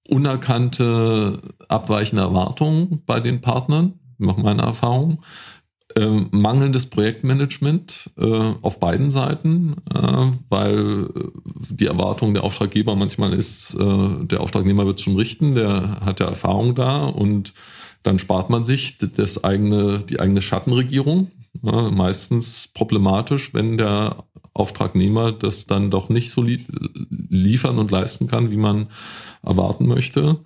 [0.10, 5.24] unerkannte abweichende Erwartungen bei den Partnern, nach meiner Erfahrung
[5.96, 11.30] ähm, mangelndes Projektmanagement äh, auf beiden Seiten, äh, weil äh,
[11.70, 16.28] die Erwartung der Auftraggeber manchmal ist, äh, der Auftragnehmer wird schon richten, der hat ja
[16.28, 17.54] Erfahrung da und
[18.04, 21.30] dann spart man sich das eigene, die eigene Schattenregierung.
[21.62, 24.24] meistens problematisch, wenn der
[24.54, 26.66] Auftragnehmer das dann doch nicht so li
[27.10, 28.88] liefern und leisten kann, wie man
[29.44, 30.40] erwarten möchte.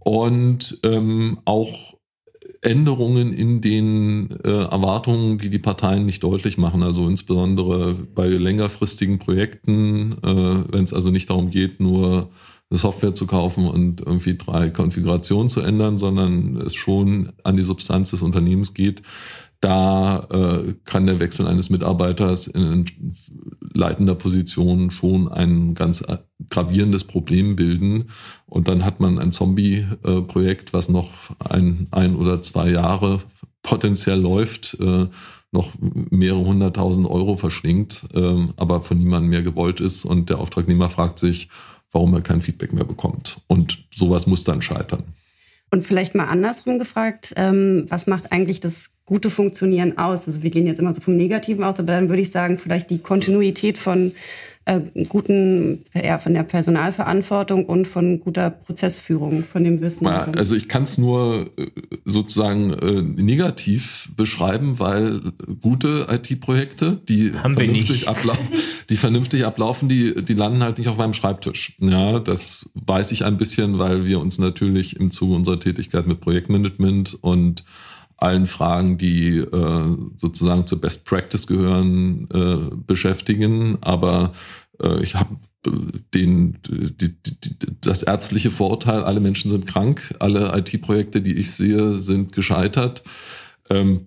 [0.00, 1.94] Und ähm, auch
[2.62, 6.82] Änderungen in den äh, Erwartungen, die die Parteien nicht deutlich machen.
[6.82, 12.30] Also insbesondere bei längerfristigen Projekten, äh, wenn es also nicht darum geht, nur
[12.70, 18.10] Software zu kaufen und irgendwie drei Konfigurationen zu ändern, sondern es schon an die Substanz
[18.12, 19.02] des Unternehmens geht,
[19.62, 22.84] da äh, kann der Wechsel eines Mitarbeiters in
[23.72, 26.04] leitender Position schon ein ganz
[26.50, 28.10] gravierendes Problem bilden.
[28.46, 33.20] Und dann hat man ein Zombie-Projekt, was noch ein, ein oder zwei Jahre
[33.62, 35.06] potenziell läuft, äh,
[35.52, 40.04] noch mehrere hunderttausend Euro verschlingt, äh, aber von niemandem mehr gewollt ist.
[40.04, 41.48] Und der Auftragnehmer fragt sich,
[41.92, 43.40] warum er kein Feedback mehr bekommt.
[43.46, 45.04] Und sowas muss dann scheitern.
[45.72, 50.26] Und vielleicht mal andersrum gefragt, ähm, was macht eigentlich das gute Funktionieren aus?
[50.26, 52.90] Also wir gehen jetzt immer so vom Negativen aus, aber dann würde ich sagen, vielleicht
[52.90, 54.12] die Kontinuität von
[54.64, 60.06] äh, guten, ja, von der Personalverantwortung und von guter Prozessführung, von dem Wissen.
[60.06, 61.66] Ja, also ich kann es nur äh,
[62.04, 65.20] sozusagen äh, negativ beschreiben, weil
[65.60, 68.46] gute IT-Projekte, die Haben vernünftig ablaufen,
[68.88, 71.74] die vernünftig ablaufen, die, die landen halt nicht auf meinem Schreibtisch.
[71.80, 76.20] Ja, das weiß ich ein bisschen, weil wir uns natürlich im Zuge unserer Tätigkeit mit
[76.20, 77.64] Projektmanagement und
[78.22, 83.78] allen Fragen, die äh, sozusagen zur Best Practice gehören, äh, beschäftigen.
[83.80, 84.32] Aber
[84.80, 85.70] äh, ich habe äh,
[86.14, 91.94] den, die, die, das ärztliche Vorurteil, alle Menschen sind krank, alle IT-Projekte, die ich sehe,
[91.94, 93.02] sind gescheitert.
[93.70, 94.06] Ähm,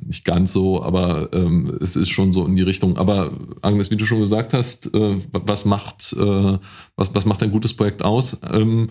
[0.00, 2.96] nicht ganz so, aber ähm, es ist schon so in die Richtung.
[2.96, 6.58] Aber Agnes, wie du schon gesagt hast, äh, was macht äh,
[6.96, 8.40] was was macht ein gutes Projekt aus?
[8.50, 8.90] Ähm,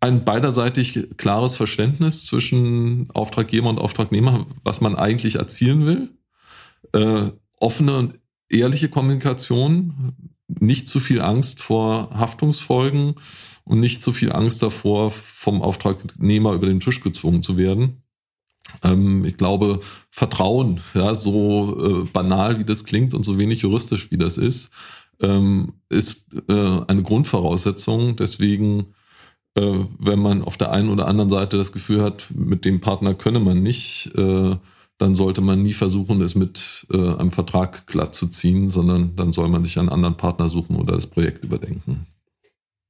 [0.00, 6.10] ein beiderseitig klares Verständnis zwischen Auftraggeber und Auftragnehmer, was man eigentlich erzielen will.
[6.92, 10.14] Äh, offene und ehrliche Kommunikation,
[10.48, 13.14] nicht zu viel Angst vor Haftungsfolgen
[13.64, 18.02] und nicht zu viel Angst davor, vom Auftragnehmer über den Tisch gezwungen zu werden.
[18.82, 19.80] Ähm, ich glaube,
[20.10, 24.70] Vertrauen, ja, so äh, banal wie das klingt und so wenig juristisch wie das ist,
[25.20, 28.16] ähm, ist äh, eine Grundvoraussetzung.
[28.16, 28.94] Deswegen
[29.56, 33.14] äh, wenn man auf der einen oder anderen Seite das Gefühl hat, mit dem Partner
[33.14, 34.56] könne man nicht, äh,
[34.98, 39.32] dann sollte man nie versuchen, es mit äh, einem Vertrag glatt zu ziehen, sondern dann
[39.32, 42.06] soll man sich einen anderen Partner suchen oder das Projekt überdenken.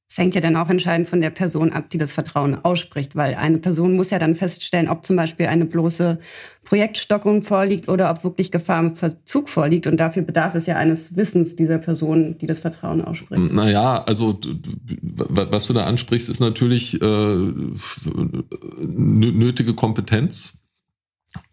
[0.09, 3.35] Es hängt ja dann auch entscheidend von der Person ab, die das Vertrauen ausspricht, weil
[3.35, 6.21] eine Person muss ja dann feststellen, ob zum Beispiel eine bloße
[6.63, 9.89] Projektstockung vorliegt oder ob wirklich Gefahr im Verzug vorliegt.
[9.89, 13.53] Und dafür bedarf es ja eines Wissens dieser Person, die das Vertrauen ausspricht.
[13.53, 14.39] Naja, also
[15.03, 17.53] was du da ansprichst, ist natürlich äh,
[18.87, 20.63] nötige Kompetenz.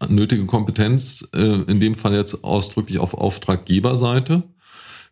[0.08, 4.44] Nötige Kompetenz, äh, in dem Fall jetzt ausdrücklich auf Auftraggeberseite.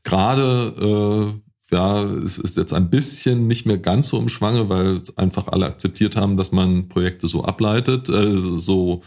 [0.05, 5.01] gerade äh, ja, es ist jetzt ein bisschen nicht mehr ganz so im Schwange, weil
[5.17, 9.03] einfach alle akzeptiert haben, dass man Projekte so ableitet, äh, so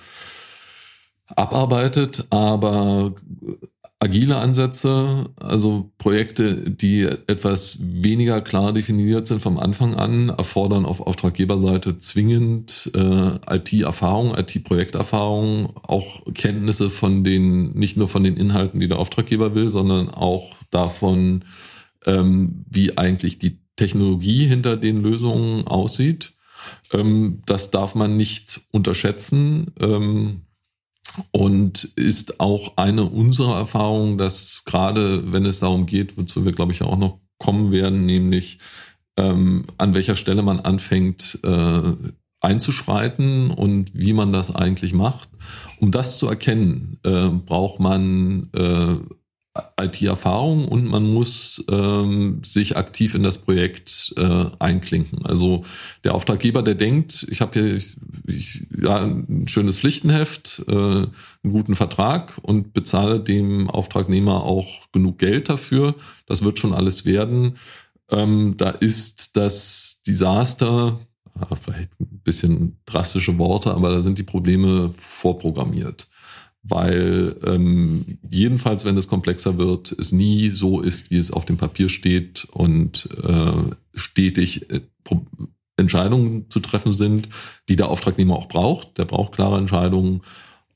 [1.36, 3.13] abarbeitet, aber
[3.99, 11.01] agile Ansätze, also Projekte, die etwas weniger klar definiert sind vom Anfang an, erfordern auf
[11.01, 18.88] Auftraggeberseite zwingend äh, IT-Erfahrung, IT-Projekterfahrung, auch Kenntnisse von den, nicht nur von den Inhalten, die
[18.88, 21.43] der Auftraggeber will, sondern auch davon,
[22.05, 26.33] ähm, wie eigentlich die Technologie hinter den Lösungen aussieht.
[26.93, 29.73] Ähm, das darf man nicht unterschätzen.
[29.79, 30.41] Ähm,
[31.31, 36.73] und ist auch eine unserer Erfahrungen, dass gerade wenn es darum geht, wozu wir, glaube
[36.73, 38.59] ich, auch noch kommen werden, nämlich
[39.17, 41.93] ähm, an welcher Stelle man anfängt äh,
[42.41, 45.29] einzuschreiten und wie man das eigentlich macht.
[45.79, 48.95] Um das zu erkennen, äh, braucht man äh,
[49.79, 55.25] IT-Erfahrung und man muss ähm, sich aktiv in das Projekt äh, einklinken.
[55.25, 55.63] Also
[56.03, 57.75] der Auftraggeber, der denkt, ich habe hier
[58.27, 61.09] ich, ja, ein schönes Pflichtenheft, äh, einen
[61.43, 67.55] guten Vertrag und bezahle dem Auftragnehmer auch genug Geld dafür, das wird schon alles werden.
[68.09, 70.99] Ähm, da ist das Desaster,
[71.61, 76.09] vielleicht ein bisschen drastische Worte, aber da sind die Probleme vorprogrammiert
[76.67, 81.58] weil ähm, jedenfalls, wenn es komplexer wird, es nie so ist, wie es auf dem
[81.58, 84.82] Papier steht und äh, stetig äh,
[85.78, 87.30] Entscheidungen zu treffen sind,
[87.69, 88.97] die der Auftragnehmer auch braucht.
[88.97, 90.21] Der braucht klare Entscheidungen.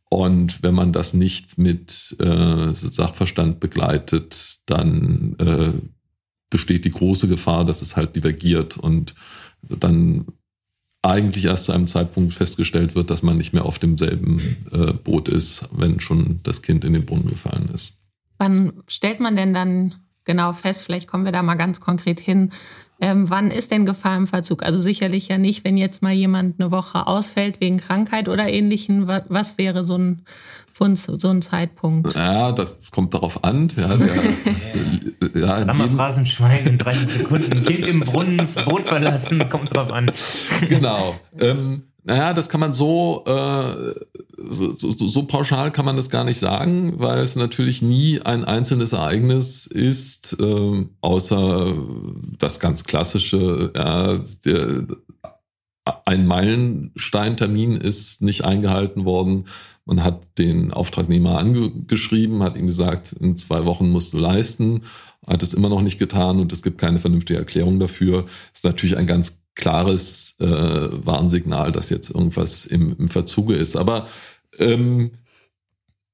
[0.10, 5.74] Und wenn man das nicht mit äh, Sachverstand begleitet, dann äh,
[6.50, 9.14] besteht die große Gefahr, dass es halt divergiert und
[9.62, 10.26] dann
[11.02, 15.30] eigentlich erst zu einem Zeitpunkt festgestellt wird, dass man nicht mehr auf demselben äh, Boot
[15.30, 18.02] ist, wenn schon das Kind in den Brunnen gefallen ist.
[18.38, 19.96] Wann stellt man denn dann
[20.30, 22.52] genau fest, vielleicht kommen wir da mal ganz konkret hin,
[23.02, 24.62] ähm, wann ist denn Gefahr im Verzug?
[24.62, 29.08] Also sicherlich ja nicht, wenn jetzt mal jemand eine Woche ausfällt wegen Krankheit oder ähnlichen.
[29.08, 30.22] Was, was wäre so ein,
[30.74, 32.14] so ein Zeitpunkt?
[32.14, 33.70] Ja, das kommt darauf an.
[33.76, 37.64] Ja, der, ja, Lammerphrasen schweigen in 30 Sekunden.
[37.64, 40.12] Kind im Brunnen, Boot verlassen, kommt drauf an.
[40.68, 41.18] Genau.
[41.40, 43.94] Ähm, naja, das kann man so, äh,
[44.50, 48.46] so, so, so pauschal kann man das gar nicht sagen, weil es natürlich nie ein
[48.46, 51.78] einzelnes Ereignis ist, äh, außer
[52.40, 54.88] das ganz klassische, ja, der,
[56.06, 59.46] ein Meilensteintermin ist nicht eingehalten worden.
[59.86, 64.82] Man hat den Auftragnehmer angeschrieben, hat ihm gesagt, in zwei Wochen musst du leisten,
[65.28, 68.24] hat es immer noch nicht getan und es gibt keine vernünftige Erklärung dafür.
[68.24, 73.76] Das ist natürlich ein ganz klares äh, Warnsignal, dass jetzt irgendwas im, im Verzuge ist.
[73.76, 74.08] Aber
[74.58, 75.12] ähm,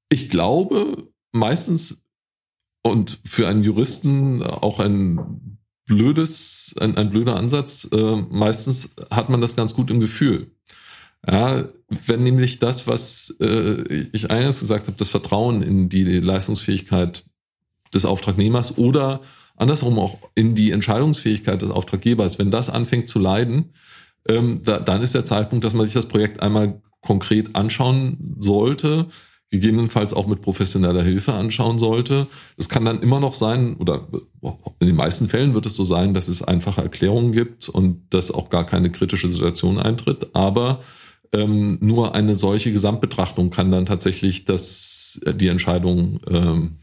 [0.08, 2.02] ich glaube, meistens
[2.82, 9.40] und für einen Juristen auch ein blödes, ein, ein blöder Ansatz, äh, meistens hat man
[9.40, 10.50] das ganz gut im Gefühl.
[11.26, 17.24] Ja, wenn nämlich das, was äh, ich eingangs gesagt habe, das Vertrauen in die Leistungsfähigkeit
[17.94, 19.20] des Auftragnehmers oder
[19.56, 23.72] andersrum auch in die Entscheidungsfähigkeit des Auftraggebers, wenn das anfängt zu leiden,
[24.28, 29.06] ähm, da, dann ist der Zeitpunkt, dass man sich das Projekt einmal konkret anschauen sollte,
[29.50, 32.26] gegebenenfalls auch mit professioneller Hilfe anschauen sollte.
[32.56, 34.08] Es kann dann immer noch sein, oder
[34.80, 38.32] in den meisten Fällen wird es so sein, dass es einfache Erklärungen gibt und dass
[38.32, 40.30] auch gar keine kritische Situation eintritt.
[40.32, 40.80] Aber
[41.32, 46.78] ähm, nur eine solche Gesamtbetrachtung kann dann tatsächlich das, die Entscheidung ähm,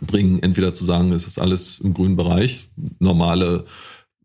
[0.00, 3.64] bringen, entweder zu sagen, es ist alles im grünen Bereich, normale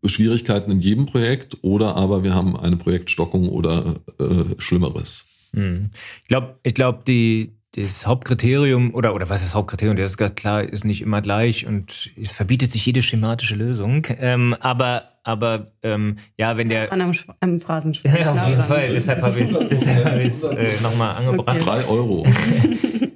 [0.04, 5.26] Schwierigkeiten in jedem Projekt, oder aber wir haben eine Projektstockung oder äh, Schlimmeres.
[5.54, 5.90] Hm.
[6.22, 9.96] Ich glaube, ich glaube, die das Hauptkriterium oder oder was ist das Hauptkriterium?
[9.96, 14.06] Das ist ganz klar, ist nicht immer gleich und es verbietet sich jede schematische Lösung.
[14.18, 18.14] Ähm, aber aber ähm, ja, wenn der an einem, einem Phrasenschwein.
[18.20, 18.88] Ja, auf jeden Fall.
[18.92, 21.64] deshalb habe ich es hab äh, nochmal angebracht.
[21.64, 22.26] Drei Euro.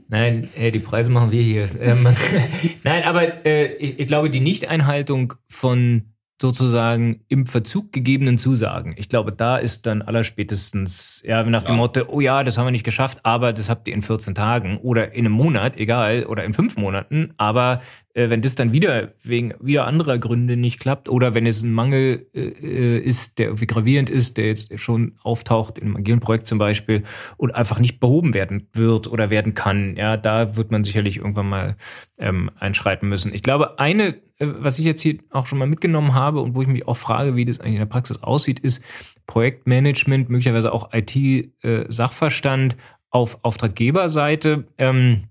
[0.08, 1.68] Nein, äh, die Preise machen wir hier.
[1.80, 2.06] Ähm,
[2.84, 8.94] Nein, aber äh, ich, ich glaube, die Nichteinhaltung von sozusagen im Verzug gegebenen Zusagen.
[8.98, 11.68] Ich glaube, da ist dann allerspätestens, ja, nach ja.
[11.68, 14.34] dem Motto, oh ja, das haben wir nicht geschafft, aber das habt ihr in 14
[14.34, 17.32] Tagen oder in einem Monat, egal, oder in fünf Monaten.
[17.38, 17.80] Aber
[18.12, 21.72] äh, wenn das dann wieder wegen wieder anderer Gründe nicht klappt oder wenn es ein
[21.72, 26.46] Mangel äh, ist, der irgendwie gravierend ist, der jetzt schon auftaucht in einem agilen Projekt
[26.46, 27.02] zum Beispiel
[27.38, 31.48] und einfach nicht behoben werden wird oder werden kann, ja, da wird man sicherlich irgendwann
[31.48, 31.76] mal
[32.18, 33.32] ähm, einschreiten müssen.
[33.32, 36.62] Ich glaube, eine äh, was ich jetzt hier auch schon mal mitgenommen habe und wo
[36.62, 38.84] ich mich auch frage, wie das eigentlich in der Praxis aussieht, ist
[39.26, 42.76] Projektmanagement, möglicherweise auch IT-Sachverstand
[43.10, 44.66] auf Auftraggeberseite.
[44.78, 45.24] Ähm,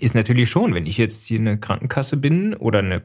[0.00, 3.02] ist natürlich schon, wenn ich jetzt hier eine Krankenkasse bin oder eine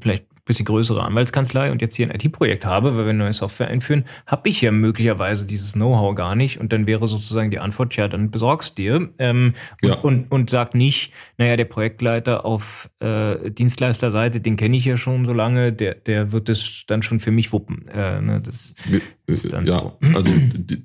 [0.00, 4.04] vielleicht bisschen größere Anwaltskanzlei und jetzt hier ein IT-Projekt habe, weil wir neue Software einführen,
[4.26, 8.08] habe ich ja möglicherweise dieses Know-how gar nicht und dann wäre sozusagen die Antwort, ja,
[8.08, 9.94] dann besorgst dir ähm, ja.
[9.94, 14.96] und, und, und sag nicht, naja, der Projektleiter auf äh, Dienstleisterseite, den kenne ich ja
[14.96, 17.86] schon so lange, der, der wird das dann schon für mich wuppen.
[17.88, 18.74] Äh, ne, das
[19.26, 19.98] ist dann ja, so.
[20.14, 20.32] also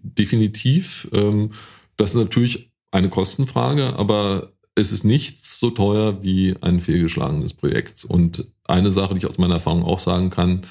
[0.04, 1.10] definitiv.
[1.12, 1.52] Ähm,
[1.98, 8.04] das ist natürlich eine Kostenfrage, aber es ist nichts so teuer wie ein fehlgeschlagenes Projekt.
[8.06, 10.64] Und eine Sache, die ich aus meiner Erfahrung auch sagen kann,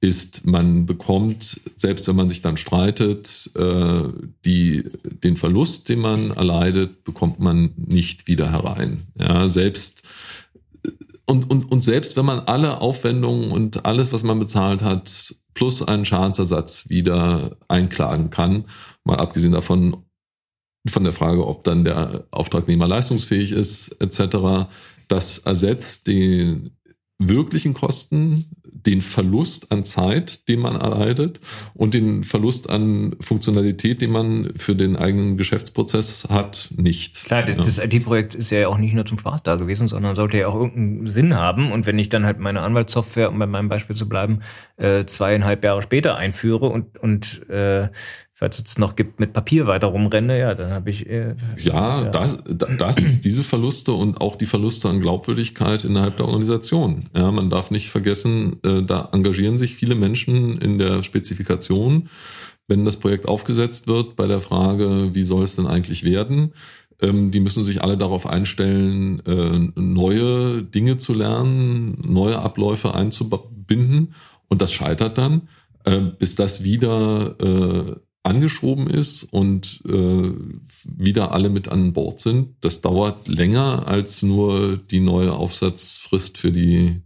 [0.00, 4.04] ist, man bekommt, selbst wenn man sich dann streitet, äh,
[4.44, 4.84] die,
[5.24, 9.02] den Verlust, den man erleidet, bekommt man nicht wieder herein.
[9.18, 10.04] Ja, selbst
[11.26, 15.82] und, und, und selbst wenn man alle Aufwendungen und alles, was man bezahlt hat, plus
[15.82, 18.64] einen Schadensersatz wieder einklagen kann,
[19.04, 20.04] mal abgesehen davon,
[20.86, 24.68] von der Frage, ob dann der Auftragnehmer leistungsfähig ist, etc.
[25.08, 26.70] Das ersetzt die
[27.18, 28.46] wirklichen Kosten,
[28.86, 31.40] den Verlust an Zeit, den man erleidet
[31.74, 37.24] und den Verlust an Funktionalität, den man für den eigenen Geschäftsprozess hat, nicht.
[37.24, 37.56] Klar, ja.
[37.56, 40.54] das IT-Projekt ist ja auch nicht nur zum Spaß da gewesen, sondern sollte ja auch
[40.54, 41.72] irgendeinen Sinn haben.
[41.72, 44.40] Und wenn ich dann halt meine Anwaltssoftware, um bei meinem Beispiel zu bleiben,
[44.76, 47.88] äh, zweieinhalb Jahre später einführe und, und äh,
[48.38, 51.08] falls es noch gibt, mit Papier weiter rumrenne, ja, dann habe ich.
[51.08, 52.10] Äh, ja, ja.
[52.10, 57.06] Das, das ist diese Verluste und auch die Verluste an Glaubwürdigkeit innerhalb der Organisation.
[57.16, 62.08] Ja, man darf nicht vergessen, äh, da engagieren sich viele Menschen in der Spezifikation.
[62.68, 66.52] Wenn das Projekt aufgesetzt wird, bei der Frage, wie soll es denn eigentlich werden,
[67.00, 74.14] ähm, die müssen sich alle darauf einstellen, äh, neue Dinge zu lernen, neue Abläufe einzubinden.
[74.46, 75.48] Und das scheitert dann,
[75.84, 77.96] äh, bis das wieder äh,
[78.28, 80.32] angeschoben ist und äh,
[80.84, 82.56] wieder alle mit an Bord sind.
[82.60, 87.00] Das dauert länger als nur die neue Aufsatzfrist für die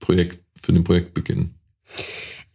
[0.00, 1.54] Projekt, für den Projektbeginn.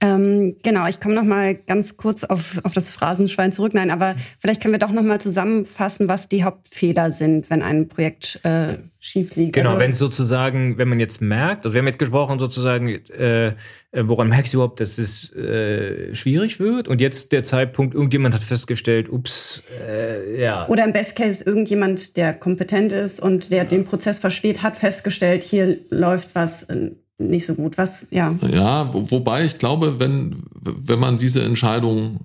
[0.02, 3.74] Ähm, genau, ich komme noch mal ganz kurz auf, auf das Phrasenschwein zurück.
[3.74, 7.88] Nein, aber vielleicht können wir doch noch mal zusammenfassen, was die Hauptfehler sind, wenn ein
[7.88, 9.54] Projekt äh, schief liegt.
[9.54, 12.90] Genau, also, wenn es sozusagen, wenn man jetzt merkt, also wir haben jetzt gesprochen sozusagen,
[12.90, 13.56] äh,
[13.94, 16.90] woran merkst du überhaupt, dass es äh, schwierig wird?
[16.90, 20.68] Und jetzt der Zeitpunkt, irgendjemand hat festgestellt, ups, äh, ja.
[20.68, 25.44] Oder im Best Case irgendjemand, der kompetent ist und der den Prozess versteht, hat festgestellt,
[25.44, 27.78] hier läuft was äh, nicht so gut.
[27.78, 28.38] Was, ja.
[28.52, 32.20] Ja, wobei ich glaube, wenn, wenn man diese Entscheidung,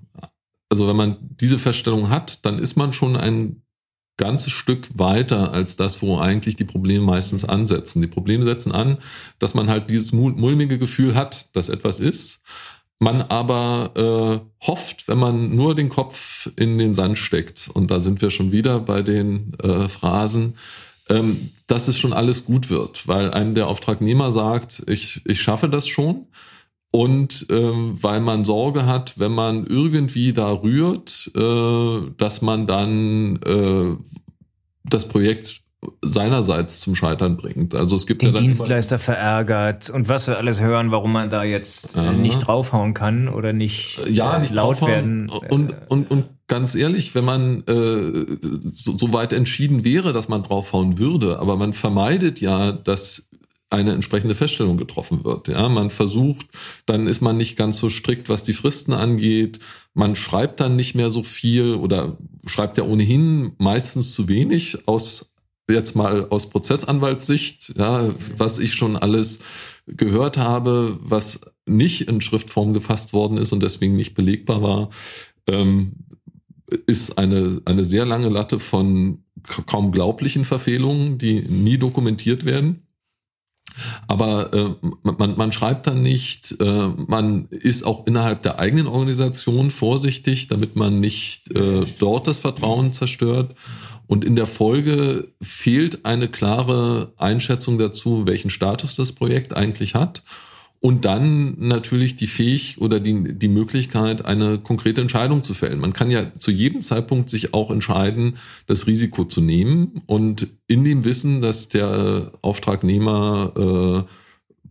[0.69, 3.61] also wenn man diese Feststellung hat, dann ist man schon ein
[4.17, 8.01] ganzes Stück weiter als das, wo eigentlich die Probleme meistens ansetzen.
[8.01, 8.97] Die Probleme setzen an,
[9.39, 12.41] dass man halt dieses mulmige Gefühl hat, dass etwas ist.
[12.99, 17.99] Man aber äh, hofft, wenn man nur den Kopf in den Sand steckt, und da
[17.99, 20.55] sind wir schon wieder bei den äh, Phrasen,
[21.67, 25.87] dass es schon alles gut wird, weil einem der Auftragnehmer sagt, ich, ich schaffe das
[25.87, 26.27] schon.
[26.93, 33.37] Und ähm, weil man Sorge hat, wenn man irgendwie da rührt, äh, dass man dann
[33.43, 33.95] äh,
[34.83, 35.61] das Projekt
[36.01, 37.73] seinerseits zum Scheitern bringt.
[37.75, 41.43] Also es gibt den ja Dienstleister verärgert und was wir alles hören, warum man da
[41.43, 42.11] jetzt Aha.
[42.11, 45.29] nicht draufhauen kann oder nicht, ja, nicht laut werden.
[45.49, 48.25] Und, und, und ganz ehrlich, wenn man äh,
[48.65, 53.29] so, so weit entschieden wäre, dass man draufhauen würde, aber man vermeidet ja, dass
[53.69, 55.47] eine entsprechende Feststellung getroffen wird.
[55.47, 56.45] Ja, man versucht,
[56.85, 59.59] dann ist man nicht ganz so strikt, was die Fristen angeht.
[59.93, 65.33] Man schreibt dann nicht mehr so viel oder schreibt ja ohnehin meistens zu wenig aus
[65.69, 69.39] jetzt mal aus Prozessanwaltssicht, ja, was ich schon alles
[69.87, 74.89] gehört habe, was nicht in Schriftform gefasst worden ist und deswegen nicht belegbar war.
[75.47, 75.93] Ähm,
[76.87, 79.23] ist eine, eine sehr lange Latte von
[79.65, 82.87] kaum glaublichen Verfehlungen, die nie dokumentiert werden.
[84.07, 89.71] Aber äh, man, man schreibt dann nicht, äh, man ist auch innerhalb der eigenen Organisation
[89.71, 93.55] vorsichtig, damit man nicht äh, dort das Vertrauen zerstört.
[94.07, 100.21] Und in der Folge fehlt eine klare Einschätzung dazu, welchen Status das Projekt eigentlich hat
[100.81, 105.79] und dann natürlich die Fähig oder die, die Möglichkeit, eine konkrete Entscheidung zu fällen.
[105.79, 110.83] Man kann ja zu jedem Zeitpunkt sich auch entscheiden, das Risiko zu nehmen und in
[110.83, 114.11] dem Wissen, dass der Auftragnehmer äh,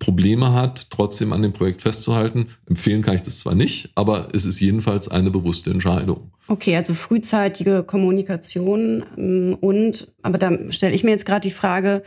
[0.00, 2.46] Probleme hat, trotzdem an dem Projekt festzuhalten.
[2.66, 6.32] Empfehlen kann ich das zwar nicht, aber es ist jedenfalls eine bewusste Entscheidung.
[6.48, 12.02] Okay, also frühzeitige Kommunikation ähm, und, aber da stelle ich mir jetzt gerade die Frage,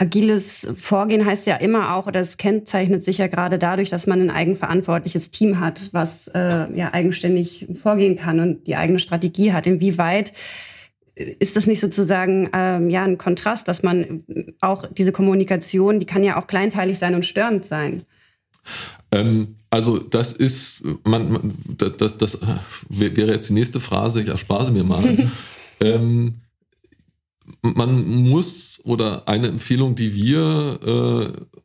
[0.00, 4.20] agiles Vorgehen heißt ja immer auch, oder es kennzeichnet sich ja gerade dadurch, dass man
[4.20, 9.66] ein eigenverantwortliches Team hat, was äh, ja eigenständig vorgehen kann und die eigene Strategie hat.
[9.66, 10.32] Inwieweit
[11.14, 14.24] ist das nicht sozusagen ähm, ja ein Kontrast, dass man
[14.60, 18.02] auch diese Kommunikation, die kann ja auch kleinteilig sein und störend sein?
[19.12, 22.38] Ähm, also das ist, man, man das, das, das
[22.88, 25.04] wäre jetzt die nächste Phrase, ich erspare sie mir mal.
[25.80, 26.40] ähm,
[27.62, 31.60] man muss oder eine Empfehlung, die wir äh,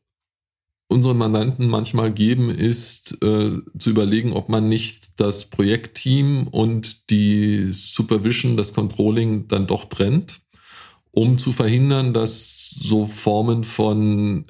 [0.87, 7.67] unseren Mandanten manchmal geben, ist äh, zu überlegen, ob man nicht das Projektteam und die
[7.71, 10.41] Supervision, das Controlling dann doch trennt,
[11.11, 14.45] um zu verhindern, dass so Formen von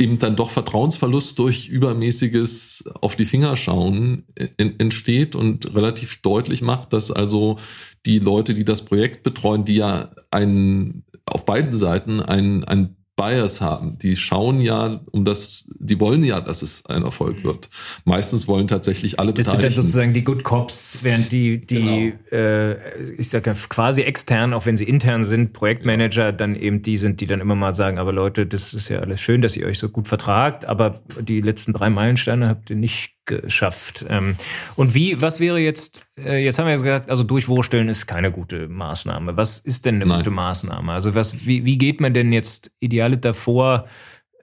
[0.00, 4.24] eben dann doch Vertrauensverlust durch übermäßiges auf die Finger schauen
[4.56, 7.58] entsteht und relativ deutlich macht, dass also
[8.06, 13.60] die Leute, die das Projekt betreuen, die ja ein, auf beiden Seiten ein, ein Bias
[13.60, 13.98] haben.
[13.98, 17.44] Die schauen ja, um das, die wollen ja, dass es ein Erfolg mhm.
[17.44, 17.68] wird.
[18.06, 19.66] Meistens wollen tatsächlich alle das Beteiligten.
[19.66, 22.42] Das sind dann sozusagen die Good Cops, während die, die genau.
[22.44, 27.20] äh, ich sage quasi extern, auch wenn sie intern sind, Projektmanager, dann eben die sind,
[27.20, 29.78] die dann immer mal sagen, aber Leute, das ist ja alles schön, dass ihr euch
[29.78, 34.04] so gut vertragt, aber die letzten drei Meilensteine habt ihr nicht geschafft.
[34.08, 34.36] Ähm,
[34.76, 38.32] und wie, was wäre jetzt, äh, jetzt haben wir ja gesagt, also durchwursteln ist keine
[38.32, 39.36] gute Maßnahme.
[39.36, 40.18] Was ist denn eine Nein.
[40.18, 40.92] gute Maßnahme?
[40.92, 43.86] Also was, wie, wie geht man denn jetzt ideale davor,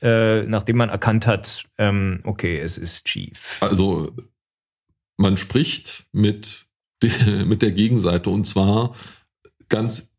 [0.02, 3.58] äh, nachdem man erkannt hat, ähm, okay, es ist schief?
[3.62, 4.12] Also
[5.18, 6.66] man spricht mit,
[7.46, 8.96] mit der Gegenseite und zwar
[9.70, 10.14] ganz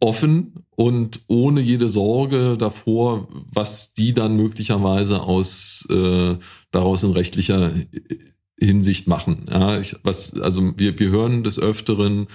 [0.00, 6.36] offen und ohne jede Sorge davor, was die dann möglicherweise aus äh,
[6.70, 7.72] daraus in rechtlicher
[8.58, 9.46] Hinsicht machen.
[9.50, 12.26] Ja, ich, was, also wir, wir hören des Öfteren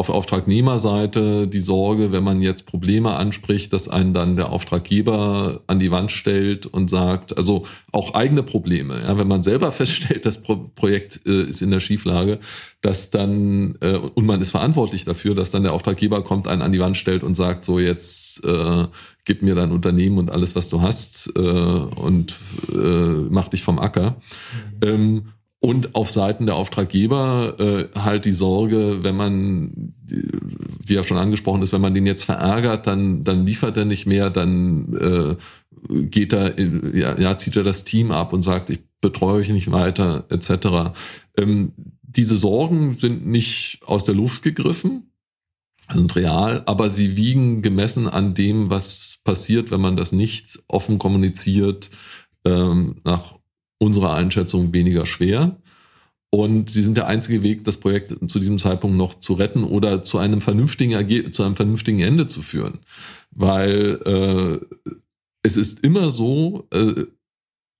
[0.00, 5.78] auf Auftragnehmerseite die Sorge, wenn man jetzt Probleme anspricht, dass einen dann der Auftraggeber an
[5.78, 10.42] die Wand stellt und sagt, also auch eigene Probleme, ja, wenn man selber feststellt, das
[10.42, 12.38] Pro Projekt äh, ist in der Schieflage,
[12.80, 16.72] dass dann, äh, und man ist verantwortlich dafür, dass dann der Auftraggeber kommt, einen an
[16.72, 18.86] die Wand stellt und sagt, so jetzt äh,
[19.26, 22.34] gib mir dein Unternehmen und alles, was du hast äh, und
[22.72, 24.16] äh, mach dich vom Acker.
[24.82, 24.88] Mhm.
[24.88, 25.22] Ähm,
[25.60, 31.60] und auf Seiten der Auftraggeber äh, halt die Sorge, wenn man, die ja schon angesprochen
[31.60, 36.32] ist, wenn man den jetzt verärgert, dann, dann liefert er nicht mehr, dann äh, geht
[36.32, 40.24] er, ja, ja, zieht er das Team ab und sagt, ich betreue euch nicht weiter,
[40.30, 40.96] etc.
[41.36, 45.12] Ähm, diese Sorgen sind nicht aus der Luft gegriffen,
[45.92, 50.98] sind real, aber sie wiegen gemessen an dem, was passiert, wenn man das nicht offen
[50.98, 51.90] kommuniziert,
[52.46, 53.39] ähm, nach
[53.80, 55.56] unserer Einschätzung weniger schwer.
[56.32, 60.04] Und sie sind der einzige Weg, das Projekt zu diesem Zeitpunkt noch zu retten oder
[60.04, 62.78] zu einem vernünftigen Erge zu einem vernünftigen Ende zu führen.
[63.32, 64.92] Weil äh,
[65.42, 67.04] es ist immer so, äh,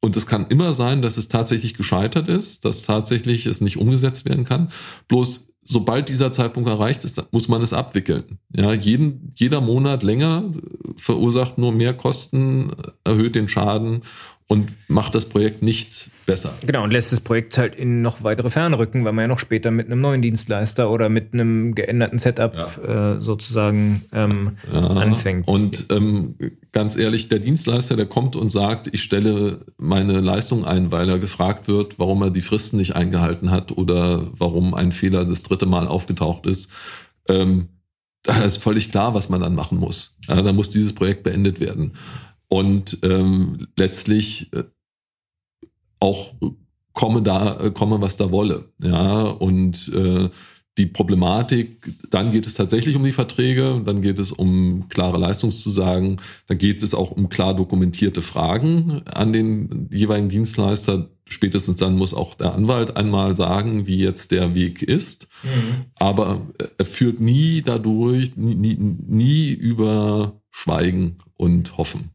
[0.02, 4.24] und es kann immer sein, dass es tatsächlich gescheitert ist, dass tatsächlich es nicht umgesetzt
[4.24, 4.70] werden kann.
[5.06, 8.38] Bloß sobald dieser Zeitpunkt erreicht ist, muss man es abwickeln.
[8.54, 10.44] Ja, jeden, jeder Monat länger
[10.96, 12.72] verursacht nur mehr Kosten,
[13.04, 14.02] erhöht den Schaden
[14.50, 16.52] und macht das Projekt nicht besser.
[16.66, 19.38] Genau, und lässt das Projekt halt in noch weitere Ferne rücken, weil man ja noch
[19.38, 23.12] später mit einem neuen Dienstleister oder mit einem geänderten Setup ja.
[23.12, 25.46] äh, sozusagen ähm, ja, anfängt.
[25.46, 26.34] Und ähm,
[26.72, 31.20] ganz ehrlich, der Dienstleister, der kommt und sagt, ich stelle meine Leistung ein, weil er
[31.20, 35.66] gefragt wird, warum er die Fristen nicht eingehalten hat oder warum ein Fehler das dritte
[35.66, 36.72] Mal aufgetaucht ist.
[37.28, 37.68] Ähm,
[38.24, 40.16] da ist völlig klar, was man dann machen muss.
[40.26, 41.92] Ja, da muss dieses Projekt beendet werden
[42.50, 44.64] und ähm, letztlich äh,
[46.00, 46.34] auch
[46.92, 48.64] komme da, äh, komme was da wolle.
[48.82, 50.28] Ja, und äh,
[50.78, 51.76] die Problematik,
[52.10, 56.82] dann geht es tatsächlich um die Verträge, dann geht es um klare Leistungszusagen, dann geht
[56.82, 61.10] es auch um klar dokumentierte Fragen an den jeweiligen Dienstleister.
[61.28, 65.28] Spätestens dann muss auch der Anwalt einmal sagen, wie jetzt der Weg ist.
[65.42, 65.84] Mhm.
[65.96, 66.46] Aber
[66.78, 72.10] er führt nie dadurch, nie, nie, nie über Schweigen und Hoffen.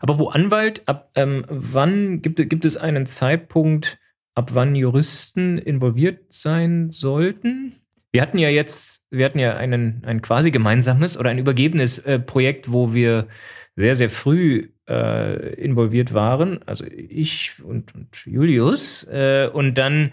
[0.00, 3.98] Aber wo Anwalt, ab ähm, wann gibt, gibt es einen Zeitpunkt,
[4.34, 7.74] ab wann Juristen involviert sein sollten?
[8.12, 12.18] Wir hatten ja jetzt, wir hatten ja einen, ein quasi gemeinsames oder ein übergebenes äh,
[12.18, 13.28] Projekt, wo wir
[13.76, 16.62] sehr, sehr früh äh, involviert waren.
[16.64, 19.04] Also ich und, und Julius.
[19.04, 20.12] Äh, und dann,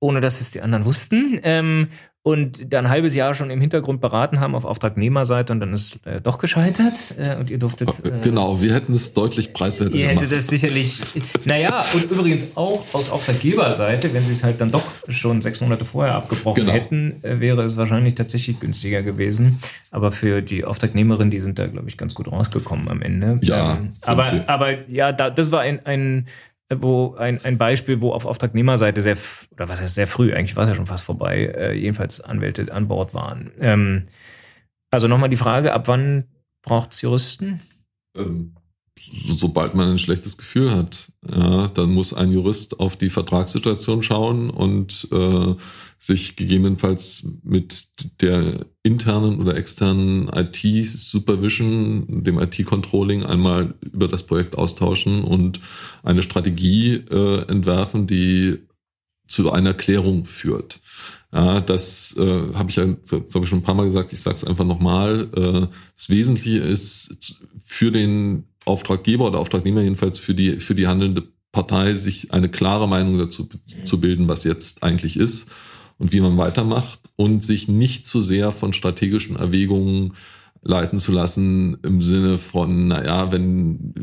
[0.00, 1.88] ohne dass es die anderen wussten, ähm,
[2.22, 6.04] und dann ein halbes Jahr schon im Hintergrund beraten haben auf Auftragnehmerseite und dann ist
[6.06, 7.88] äh, doch gescheitert äh, und ihr durftet.
[8.04, 10.16] Äh, genau, wir hätten es deutlich preiswerter ihr gemacht.
[10.16, 11.00] Ihr hättet das sicherlich.
[11.46, 15.86] Naja, und übrigens auch aus Auftraggeberseite, wenn sie es halt dann doch schon sechs Monate
[15.86, 16.72] vorher abgebrochen genau.
[16.72, 19.58] hätten, äh, wäre es wahrscheinlich tatsächlich günstiger gewesen.
[19.90, 23.38] Aber für die Auftragnehmerin, die sind da, glaube ich, ganz gut rausgekommen am Ende.
[23.40, 23.78] Ja.
[23.78, 26.26] Ähm, aber, aber ja, da, das war ein, ein
[26.76, 29.16] wo ein, ein Beispiel, wo auf Auftragnehmerseite sehr,
[29.52, 32.72] oder was heißt sehr früh, eigentlich war es ja schon fast vorbei, äh, jedenfalls Anwälte
[32.72, 33.50] an Bord waren.
[33.60, 34.08] Ähm,
[34.92, 36.24] Also nochmal die Frage, ab wann
[36.62, 37.60] braucht es Juristen?
[38.16, 38.54] Ähm,
[38.98, 41.10] sobald man ein schlechtes Gefühl hat.
[41.28, 45.54] Ja, dann muss ein Jurist auf die Vertragssituation schauen und äh,
[46.02, 47.84] sich gegebenenfalls mit
[48.22, 55.60] der internen oder externen IT-Supervision, dem IT-Controlling einmal über das Projekt austauschen und
[56.02, 58.60] eine Strategie äh, entwerfen, die
[59.28, 60.80] zu einer Klärung führt.
[61.32, 64.36] Ja, das äh, habe ich ja, glaube ich, schon ein paar Mal gesagt, ich sage
[64.36, 65.28] es einfach nochmal.
[65.36, 71.28] Äh, das Wesentliche ist für den Auftraggeber oder Auftragnehmer jedenfalls für die, für die handelnde
[71.52, 73.48] Partei, sich eine klare Meinung dazu
[73.84, 75.50] zu bilden, was jetzt eigentlich ist
[76.00, 80.14] und wie man weitermacht und sich nicht zu sehr von strategischen Erwägungen
[80.62, 83.94] leiten zu lassen im Sinne von, naja, wenn,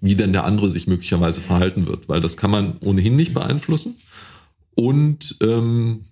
[0.00, 3.96] wie denn der andere sich möglicherweise verhalten wird, weil das kann man ohnehin nicht beeinflussen.
[4.74, 6.04] Und ähm,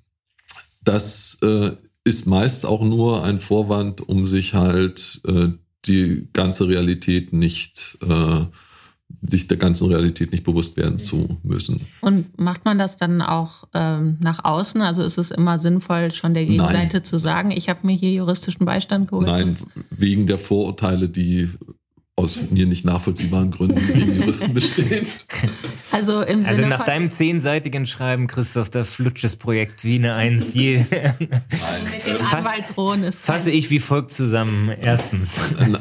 [0.83, 1.73] das äh,
[2.05, 5.49] ist meist auch nur ein Vorwand, um sich halt äh,
[5.87, 8.45] die ganze Realität nicht, äh,
[9.23, 11.81] sich der ganzen Realität nicht bewusst werden zu müssen.
[12.01, 14.83] Und macht man das dann auch ähm, nach außen?
[14.83, 17.05] Also ist es immer sinnvoll, schon der Gegenseite Nein.
[17.05, 19.27] zu sagen, ich habe mir hier juristischen Beistand geholt?
[19.27, 19.57] Nein,
[19.91, 21.49] wegen der Vorurteile, die
[22.19, 25.07] aus mir nicht nachvollziehbaren Gründen gegen Juristen bestehen.
[25.93, 30.15] Also, im also Sinne nach deinem zehnseitigen Schreiben, Christoph, da flutscht das Projekt wie eine
[30.15, 30.85] Eins je.
[32.17, 32.47] Fass,
[33.19, 34.71] fasse ich wie folgt zusammen.
[34.79, 35.37] Erstens.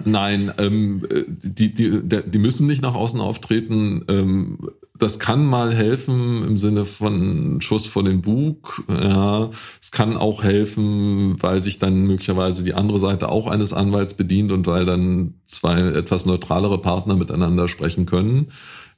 [0.06, 4.06] Nein, ähm, die, die, die müssen nicht nach außen auftreten.
[4.08, 4.60] Ähm,
[4.98, 8.84] das kann mal helfen im Sinne von Schuss vor den Bug.
[8.90, 9.50] Ja,
[9.82, 14.52] es kann auch helfen, weil sich dann möglicherweise die andere Seite auch eines Anwalts bedient
[14.52, 18.48] und weil dann zwei etwas neutralere Partner miteinander sprechen können.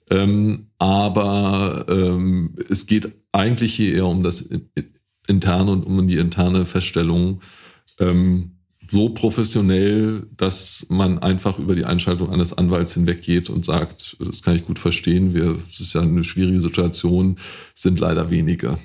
[0.09, 4.47] Ähm, aber ähm, es geht eigentlich hier eher um das
[5.27, 7.41] interne und um die interne Feststellung.
[7.99, 8.56] Ähm,
[8.89, 14.55] so professionell, dass man einfach über die Einschaltung eines Anwalts hinweggeht und sagt, das kann
[14.55, 17.37] ich gut verstehen, wir, es ist ja eine schwierige Situation,
[17.73, 18.77] sind leider weniger.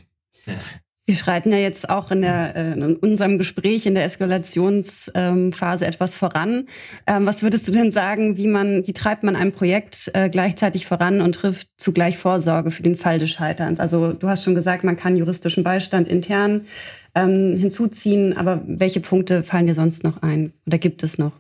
[1.05, 6.15] Wir schreiten ja jetzt auch in, der, äh, in unserem Gespräch in der Eskalationsphase etwas
[6.15, 6.69] voran.
[7.09, 10.87] Ähm, was würdest du denn sagen, wie man, wie treibt man ein Projekt äh, gleichzeitig
[10.87, 13.81] voran und trifft zugleich Vorsorge für den Fall des Scheiterns?
[13.81, 16.67] Also du hast schon gesagt, man kann juristischen Beistand intern
[17.15, 21.33] ähm, hinzuziehen, aber welche Punkte fallen dir sonst noch ein oder gibt es noch?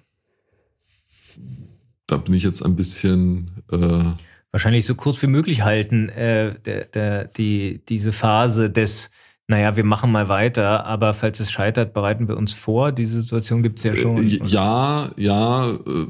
[2.07, 4.13] Da bin ich jetzt ein bisschen äh
[4.53, 9.11] wahrscheinlich so kurz wie möglich halten, äh, der, der, die, diese Phase des
[9.49, 12.93] naja, wir machen mal weiter, aber falls es scheitert, bereiten wir uns vor.
[12.93, 14.17] Diese Situation gibt es ja schon.
[14.17, 15.73] Äh, ja, ja.
[15.73, 16.07] Äh,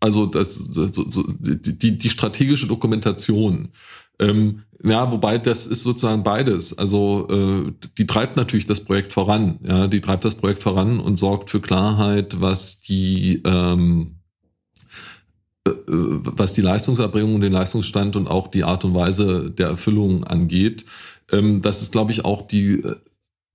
[0.00, 3.68] also das, das so, die, die strategische Dokumentation.
[4.18, 6.76] Ähm, ja, wobei das ist sozusagen beides.
[6.76, 9.58] Also äh, die treibt natürlich das Projekt voran.
[9.62, 14.16] Ja, die treibt das Projekt voran und sorgt für Klarheit, was die ähm,
[15.66, 20.24] äh, äh was die Leistungserbringung, den Leistungsstand und auch die Art und Weise der Erfüllung
[20.24, 20.84] angeht.
[21.30, 22.96] Ähm, das ist, glaube ich, auch die äh,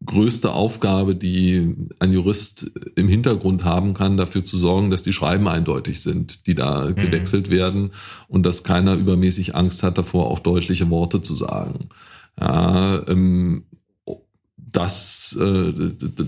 [0.06, 5.48] größte Aufgabe, die ein Jurist im Hintergrund haben kann, dafür zu sorgen, dass die Schreiben
[5.48, 6.96] eindeutig sind, die da mhm.
[6.96, 7.92] gewechselt werden
[8.28, 11.90] und dass keiner übermäßig Angst hat davor, auch deutliche Worte zu sagen.
[12.40, 13.64] Ja, ähm,
[14.56, 15.74] das, äh,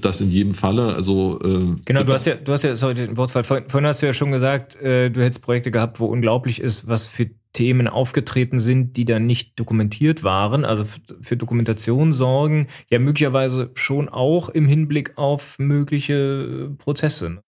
[0.01, 3.17] das in jedem Falle, also äh, genau, du hast ja, du hast ja, sorry, den
[3.17, 6.87] Wortfall, vorhin hast du ja schon gesagt, äh, du hättest Projekte gehabt, wo unglaublich ist,
[6.87, 10.85] was für Themen aufgetreten sind, die dann nicht dokumentiert waren, also
[11.21, 17.41] für Dokumentation sorgen, ja möglicherweise schon auch im Hinblick auf mögliche Prozesse.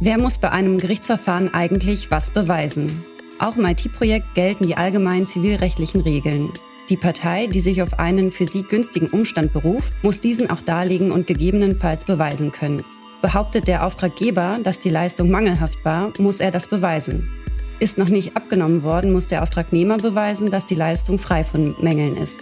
[0.00, 2.92] Wer muss bei einem Gerichtsverfahren eigentlich was beweisen?
[3.38, 6.50] Auch im IT-Projekt gelten die allgemeinen zivilrechtlichen Regeln.
[6.88, 11.12] Die Partei, die sich auf einen für sie günstigen Umstand beruft, muss diesen auch darlegen
[11.12, 12.84] und gegebenenfalls beweisen können.
[13.22, 17.28] Behauptet der Auftraggeber, dass die Leistung mangelhaft war, muss er das beweisen.
[17.82, 22.14] Ist noch nicht abgenommen worden, muss der Auftragnehmer beweisen, dass die Leistung frei von Mängeln
[22.14, 22.40] ist.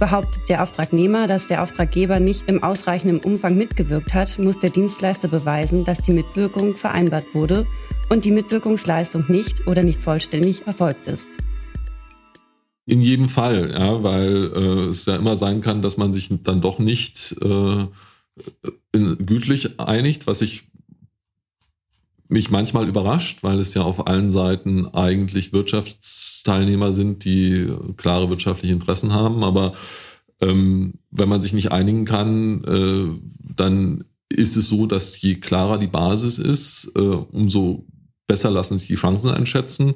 [0.00, 5.28] Behauptet der Auftragnehmer, dass der Auftraggeber nicht im ausreichenden Umfang mitgewirkt hat, muss der Dienstleister
[5.28, 7.64] beweisen, dass die Mitwirkung vereinbart wurde
[8.10, 11.30] und die Mitwirkungsleistung nicht oder nicht vollständig erfolgt ist.
[12.84, 16.60] In jedem Fall, ja, weil äh, es ja immer sein kann, dass man sich dann
[16.60, 17.86] doch nicht äh,
[18.92, 20.64] gütlich einigt, was ich
[22.32, 28.74] mich manchmal überrascht, weil es ja auf allen Seiten eigentlich Wirtschaftsteilnehmer sind, die klare wirtschaftliche
[28.74, 29.44] Interessen haben.
[29.44, 29.74] Aber
[30.40, 35.76] ähm, wenn man sich nicht einigen kann, äh, dann ist es so, dass je klarer
[35.78, 37.86] die Basis ist, äh, umso
[38.26, 39.94] besser lassen sich die Chancen einschätzen.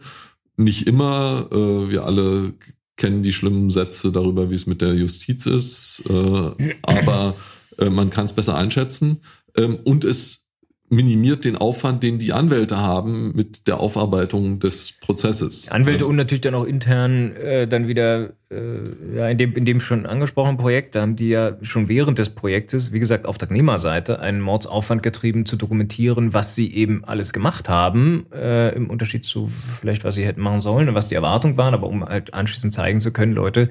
[0.59, 2.53] Nicht immer, äh, wir alle
[2.97, 7.35] kennen die schlimmen Sätze darüber, wie es mit der Justiz ist, äh, aber
[7.79, 9.21] äh, man kann es besser einschätzen.
[9.57, 10.46] ähm, und es
[10.89, 15.71] minimiert den Aufwand, den die Anwälte haben mit der Aufarbeitung des Prozesses.
[15.71, 19.81] Anwälte und natürlich dann auch intern äh, dann wieder äh, ja in dem in dem
[19.81, 23.51] schon angesprochenen Projekt, da haben die ja schon während des Projektes, wie gesagt, auf der
[23.51, 29.25] Nehmerseite einen Mordsaufwand getrieben zu dokumentieren, was sie eben alles gemacht haben, äh, im Unterschied
[29.25, 32.33] zu vielleicht was sie hätten machen sollen und was die Erwartungen waren, aber um halt
[32.33, 33.71] anschließend zeigen zu können, Leute,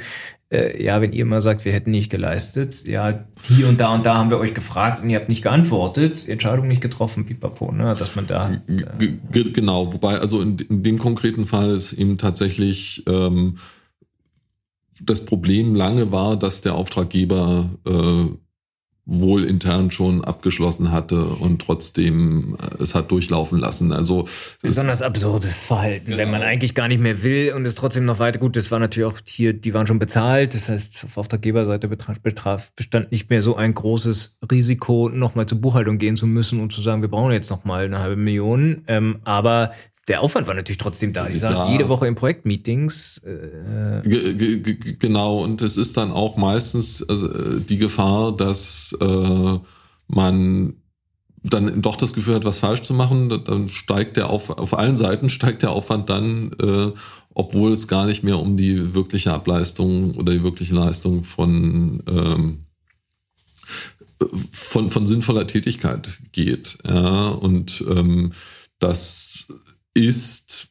[0.56, 4.06] äh, ja, wenn ihr immer sagt, wir hätten nicht geleistet, ja, hier und da und
[4.06, 7.94] da haben wir euch gefragt und ihr habt nicht geantwortet, Entscheidung nicht getroffen, pipapo, ne,
[7.98, 8.52] dass man da.
[9.00, 13.58] Äh genau, wobei, also in, in, dem konkreten Fall ist eben tatsächlich ähm,
[15.02, 18.26] das Problem lange war, dass der Auftraggeber äh,
[19.06, 23.94] wohl intern schon abgeschlossen hatte und trotzdem äh, es hat durchlaufen lassen.
[23.94, 24.28] Also
[24.62, 26.18] besonders absurdes Verhalten, genau.
[26.18, 28.56] wenn man eigentlich gar nicht mehr will und es trotzdem noch weiter gut.
[28.56, 30.56] Das war natürlich auch hier, die waren schon bezahlt.
[30.56, 35.62] Das heißt, auf Auftraggeberseite betraf, betraf bestand nicht mehr so ein großes Risiko, nochmal zur
[35.62, 38.84] Buchhaltung gehen zu müssen und zu sagen, wir brauchen jetzt nochmal eine halbe Million.
[38.88, 39.72] Ähm, aber
[40.08, 41.28] der Aufwand war natürlich trotzdem da.
[41.28, 43.24] Die saß jede Woche in Projektmeetings.
[43.24, 44.02] Äh
[45.00, 49.60] genau, und es ist dann auch meistens also, die Gefahr, dass äh,
[50.08, 50.74] man
[51.42, 53.44] dann doch das Gefühl hat, was falsch zu machen.
[53.46, 56.92] Dann steigt der auf, auf allen Seiten steigt der Aufwand dann, äh,
[57.34, 62.60] obwohl es gar nicht mehr um die wirkliche Ableistung oder die wirkliche Leistung von ähm,
[64.52, 66.78] von, von sinnvoller Tätigkeit geht.
[66.88, 68.32] Ja, und ähm,
[68.80, 69.48] das
[69.96, 70.68] ist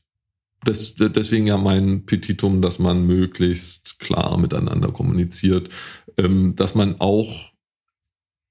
[0.65, 5.69] das, deswegen ja mein Petitum, dass man möglichst klar miteinander kommuniziert,
[6.17, 7.53] ähm, dass man auch,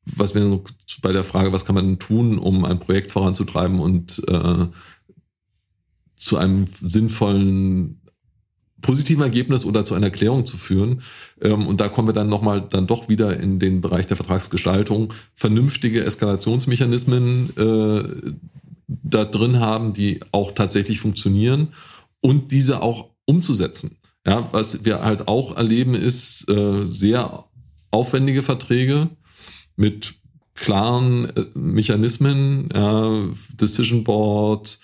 [0.05, 0.61] was wir
[1.01, 4.67] bei der Frage, was kann man tun, um ein Projekt voranzutreiben und äh,
[6.15, 8.01] zu einem sinnvollen
[8.81, 11.01] positiven Ergebnis oder zu einer Erklärung zu führen.
[11.41, 15.13] Ähm, und da kommen wir dann nochmal dann doch wieder in den Bereich der Vertragsgestaltung.
[15.33, 18.33] Vernünftige Eskalationsmechanismen äh,
[19.01, 21.69] da drin haben, die auch tatsächlich funktionieren
[22.21, 23.97] und diese auch umzusetzen.
[24.25, 27.45] Ja, was wir halt auch erleben, ist äh, sehr
[27.91, 29.09] aufwendige Verträge
[29.75, 30.15] mit
[30.55, 33.11] klaren äh, Mechanismen, ja,
[33.53, 34.79] Decision Board,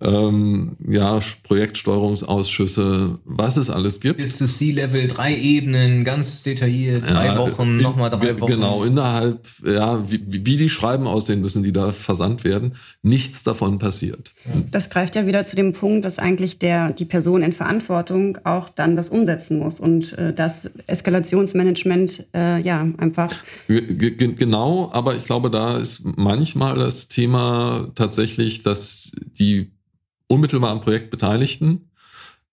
[0.00, 4.18] ähm, ja, Projektsteuerungsausschüsse, was es alles gibt.
[4.18, 8.52] Bis zu C-Level, drei Ebenen, ganz detailliert, drei ja, Wochen, nochmal drei Wochen.
[8.52, 12.76] Genau, innerhalb, ja, wie, wie die Schreiben aussehen müssen, die da versandt werden.
[13.02, 14.32] Nichts davon passiert.
[14.70, 18.68] Das greift ja wieder zu dem Punkt, dass eigentlich der, die Person in Verantwortung auch
[18.68, 23.32] dann das umsetzen muss und äh, das Eskalationsmanagement, äh, ja, einfach.
[23.66, 29.72] G genau, aber ich glaube, da ist manchmal das Thema tatsächlich, dass die
[30.30, 31.90] unmittelbar am Projekt Beteiligten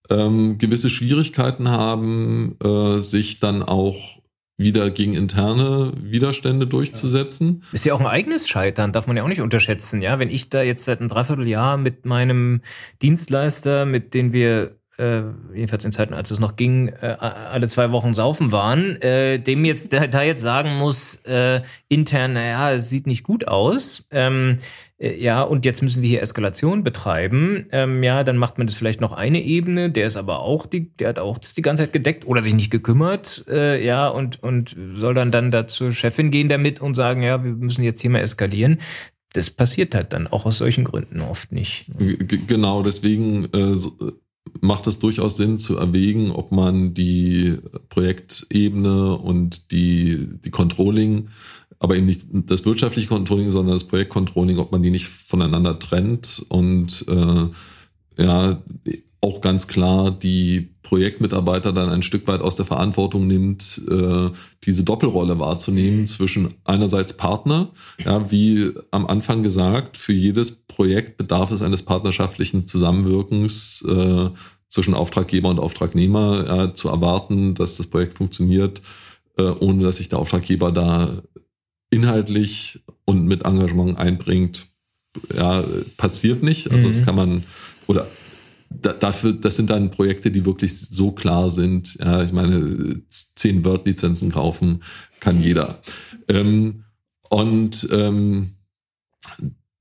[0.09, 4.21] ähm, gewisse Schwierigkeiten haben, äh, sich dann auch
[4.59, 7.63] wieder gegen interne Widerstände durchzusetzen.
[7.73, 10.17] Ist ja auch ein eigenes Scheitern, darf man ja auch nicht unterschätzen, ja.
[10.17, 12.61] Wenn ich da jetzt seit einem Dreivierteljahr mit meinem
[13.03, 15.21] Dienstleister, mit dem wir äh,
[15.53, 19.65] jedenfalls in Zeiten, als es noch ging, äh, alle zwei Wochen saufen waren, äh, dem
[19.65, 24.57] jetzt da, da jetzt sagen muss, äh, intern, naja, es sieht nicht gut aus, ähm,
[24.97, 28.75] äh, ja, und jetzt müssen wir hier Eskalation betreiben, ähm, ja, dann macht man das
[28.75, 31.83] vielleicht noch eine Ebene, der ist aber auch, die, der hat auch das die ganze
[31.83, 35.91] Zeit gedeckt oder sich nicht gekümmert, äh, ja, und, und soll dann dann da zur
[35.91, 38.79] Chefin gehen damit und sagen, ja, wir müssen jetzt hier mal eskalieren
[39.33, 41.85] das passiert halt dann auch aus solchen Gründen oft nicht.
[42.47, 43.75] Genau, deswegen äh,
[44.61, 47.57] macht es durchaus Sinn zu erwägen, ob man die
[47.89, 51.29] Projektebene und die, die Controlling,
[51.79, 56.45] aber eben nicht das wirtschaftliche Controlling, sondern das Projektcontrolling, ob man die nicht voneinander trennt
[56.49, 58.61] und äh, ja,
[59.22, 64.30] auch ganz klar die Projektmitarbeiter dann ein Stück weit aus der Verantwortung nimmt, äh,
[64.63, 66.07] diese Doppelrolle wahrzunehmen mhm.
[66.07, 67.72] zwischen einerseits Partner,
[68.03, 74.30] ja, wie am Anfang gesagt, für jedes Projekt bedarf es eines partnerschaftlichen Zusammenwirkens äh,
[74.70, 78.82] zwischen Auftraggeber und Auftragnehmer, ja, zu erwarten, dass das Projekt funktioniert,
[79.38, 81.09] äh, ohne dass sich der Auftraggeber da
[81.89, 84.68] inhaltlich und mit Engagement einbringt,
[85.36, 85.63] ja,
[85.95, 86.72] passiert nicht.
[86.72, 86.91] Also mhm.
[86.91, 87.43] das kann man,
[87.88, 88.07] oder
[88.70, 91.95] da, dafür, das sind dann Projekte, die wirklich so klar sind.
[91.99, 94.84] Ja, ich meine, zehn Word-Lizenzen kaufen
[95.20, 95.80] kann jeder.
[96.28, 96.84] Ähm,
[97.30, 98.51] und ähm,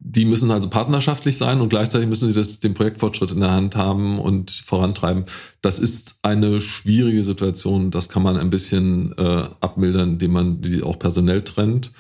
[0.08, 3.74] die müssen also partnerschaftlich sein und gleichzeitig müssen sie das, den Projektfortschritt in der Hand
[3.74, 5.24] haben und vorantreiben.
[5.62, 7.90] Das ist eine schwierige Situation.
[7.90, 11.92] Das kann man ein bisschen äh, abmildern, indem man die auch personell trennt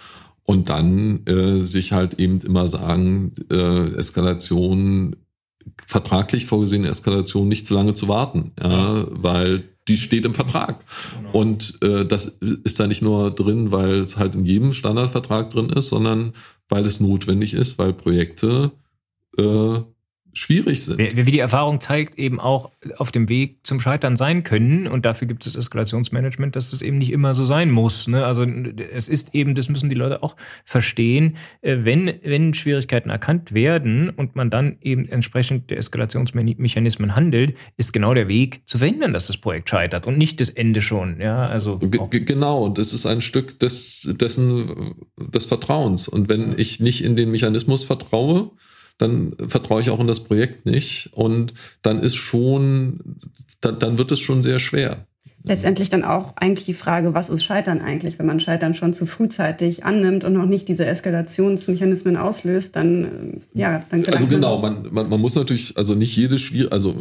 [0.44, 5.16] und dann äh, sich halt eben immer sagen, äh, Eskalation
[5.86, 10.84] vertraglich vorgesehene Eskalation nicht zu lange zu warten, ja, weil die steht im Vertrag.
[11.16, 11.38] Genau.
[11.38, 15.70] Und äh, das ist da nicht nur drin, weil es halt in jedem Standardvertrag drin
[15.70, 16.32] ist, sondern
[16.68, 18.72] weil es notwendig ist, weil Projekte
[19.38, 19.80] äh,
[20.36, 20.98] schwierig sind.
[20.98, 24.86] Wie, wie, die Erfahrung zeigt, eben auch auf dem Weg zum Scheitern sein können.
[24.86, 28.06] Und dafür gibt es Eskalationsmanagement, dass das eben nicht immer so sein muss.
[28.06, 28.24] Ne?
[28.24, 33.54] Also es ist eben, das müssen die Leute auch verstehen, äh, wenn, wenn Schwierigkeiten erkannt
[33.54, 39.14] werden und man dann eben entsprechend der Eskalationsmechanismen handelt, ist genau der Weg zu verhindern,
[39.14, 41.18] dass das Projekt scheitert und nicht das Ende schon.
[41.18, 46.08] Ja, also genau, und es ist ein Stück des, dessen, des Vertrauens.
[46.08, 48.50] Und wenn ich nicht in den Mechanismus vertraue,
[48.98, 51.10] dann vertraue ich auch in das Projekt nicht.
[51.12, 53.16] Und dann ist schon,
[53.60, 55.06] dann, dann wird es schon sehr schwer.
[55.42, 58.18] Letztendlich dann auch eigentlich die Frage, was ist Scheitern eigentlich?
[58.18, 63.04] Wenn man Scheitern schon zu frühzeitig annimmt und noch nicht diese Eskalationsmechanismen auslöst, dann,
[63.54, 66.96] äh, ja, dann Also genau, man, man, man muss natürlich, also nicht jedes Schwier also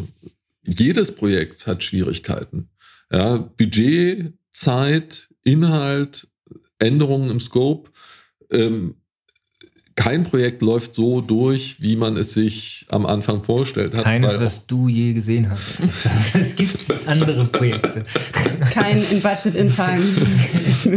[0.63, 2.69] jedes Projekt hat Schwierigkeiten.
[3.11, 6.27] Ja, Budget, Zeit, Inhalt,
[6.79, 7.91] Änderungen im Scope.
[8.51, 8.95] Ähm,
[9.95, 14.03] kein Projekt läuft so durch, wie man es sich am Anfang vorgestellt hat.
[14.03, 15.79] Keines, was du je gesehen hast.
[16.33, 16.77] es gibt
[17.07, 18.03] andere Projekte.
[18.71, 20.03] Kein in Budget in Time.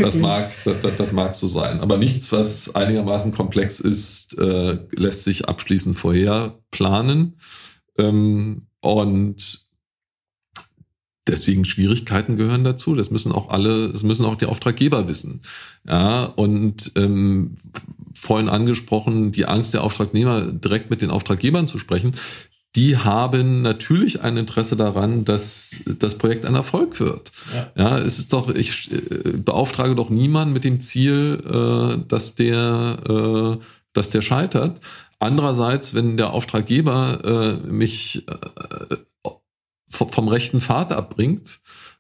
[0.02, 1.80] Das mag, das, das, mag so sein.
[1.80, 7.36] Aber nichts, was einigermaßen komplex ist, äh, lässt sich abschließend vorher planen.
[7.98, 9.68] Ähm, und
[11.28, 12.94] Deswegen Schwierigkeiten gehören dazu.
[12.94, 15.42] Das müssen auch alle, das müssen auch die Auftraggeber wissen.
[15.86, 17.56] Ja, und ähm,
[18.18, 22.12] vorhin angesprochen, die Angst der Auftragnehmer, direkt mit den Auftraggebern zu sprechen.
[22.76, 27.32] Die haben natürlich ein Interesse daran, dass das Projekt ein Erfolg wird.
[27.54, 32.34] Ja, ja es ist doch, ich äh, beauftrage doch niemanden mit dem Ziel, äh, dass
[32.34, 33.64] der, äh,
[33.94, 34.80] dass der scheitert.
[35.18, 38.24] Andererseits, wenn der Auftraggeber mich
[39.88, 41.58] vom rechten Pfad abbringt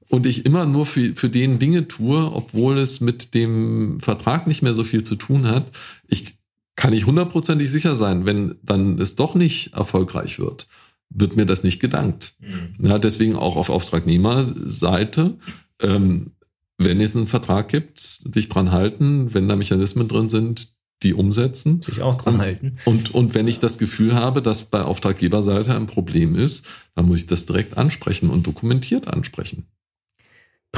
[0.08, 4.62] und ich immer nur für, für den Dinge tue, obwohl es mit dem Vertrag nicht
[4.62, 5.66] mehr so viel zu tun hat,
[6.08, 6.38] ich
[6.74, 10.68] kann ich hundertprozentig sicher sein, wenn dann es doch nicht erfolgreich wird,
[11.10, 12.34] wird mir das nicht gedankt.
[12.40, 12.86] Mhm.
[12.86, 15.38] Ja, deswegen auch auf Auftragnehmerseite,
[15.82, 16.32] ähm,
[16.76, 21.82] wenn es einen Vertrag gibt, sich dran halten, wenn da Mechanismen drin sind, die umsetzen.
[21.82, 22.76] Sich auch dran und, halten.
[22.84, 27.18] Und, und wenn ich das Gefühl habe, dass bei Auftraggeberseite ein Problem ist, dann muss
[27.18, 29.66] ich das direkt ansprechen und dokumentiert ansprechen.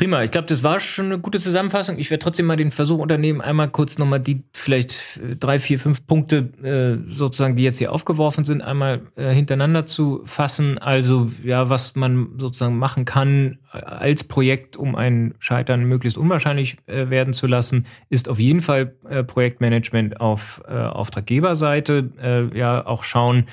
[0.01, 1.99] Prima, ich glaube, das war schon eine gute Zusammenfassung.
[1.99, 5.79] Ich werde trotzdem mal den Versuch unternehmen, einmal kurz nochmal die vielleicht äh, drei, vier,
[5.79, 10.79] fünf Punkte äh, sozusagen, die jetzt hier aufgeworfen sind, einmal äh, hintereinander zu fassen.
[10.79, 16.79] Also ja, was man sozusagen machen kann äh, als Projekt, um ein Scheitern möglichst unwahrscheinlich
[16.87, 22.51] äh, werden zu lassen, ist auf jeden Fall äh, Projektmanagement auf Auftraggeberseite.
[22.55, 23.45] Ja, auch schauen,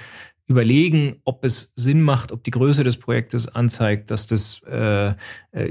[0.47, 5.13] überlegen, ob es Sinn macht, ob die Größe des Projektes anzeigt, dass das äh, äh,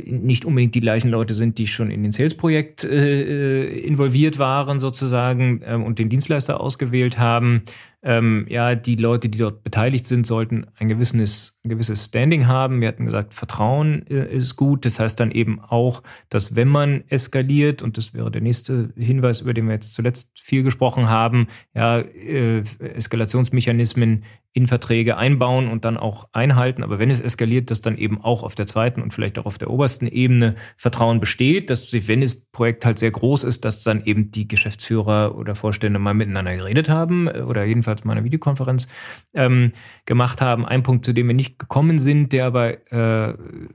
[0.04, 4.78] nicht unbedingt die gleichen Leute sind, die schon in den Sales-Projekt äh, äh involviert waren
[4.78, 7.62] sozusagen äh, und den Dienstleister ausgewählt haben
[8.06, 12.80] ähm, ja, die Leute, die dort beteiligt sind, sollten ein gewisses, ein gewisses Standing haben.
[12.80, 14.84] Wir hatten gesagt, Vertrauen äh, ist gut.
[14.84, 19.40] Das heißt dann eben auch, dass wenn man eskaliert, und das wäre der nächste Hinweis,
[19.40, 24.22] über den wir jetzt zuletzt viel gesprochen haben, ja, äh, Eskalationsmechanismen
[24.56, 26.82] in Verträge einbauen und dann auch einhalten.
[26.82, 29.58] Aber wenn es eskaliert, dass dann eben auch auf der zweiten und vielleicht auch auf
[29.58, 33.82] der obersten Ebene Vertrauen besteht, dass sich, wenn das Projekt halt sehr groß ist, dass
[33.82, 38.24] dann eben die Geschäftsführer oder Vorstände mal miteinander geredet haben äh, oder jedenfalls mal eine
[38.24, 38.88] Videokonferenz
[39.34, 39.72] ähm,
[40.06, 40.64] gemacht haben.
[40.64, 43.32] Ein Punkt, zu dem wir nicht gekommen sind, der aber äh,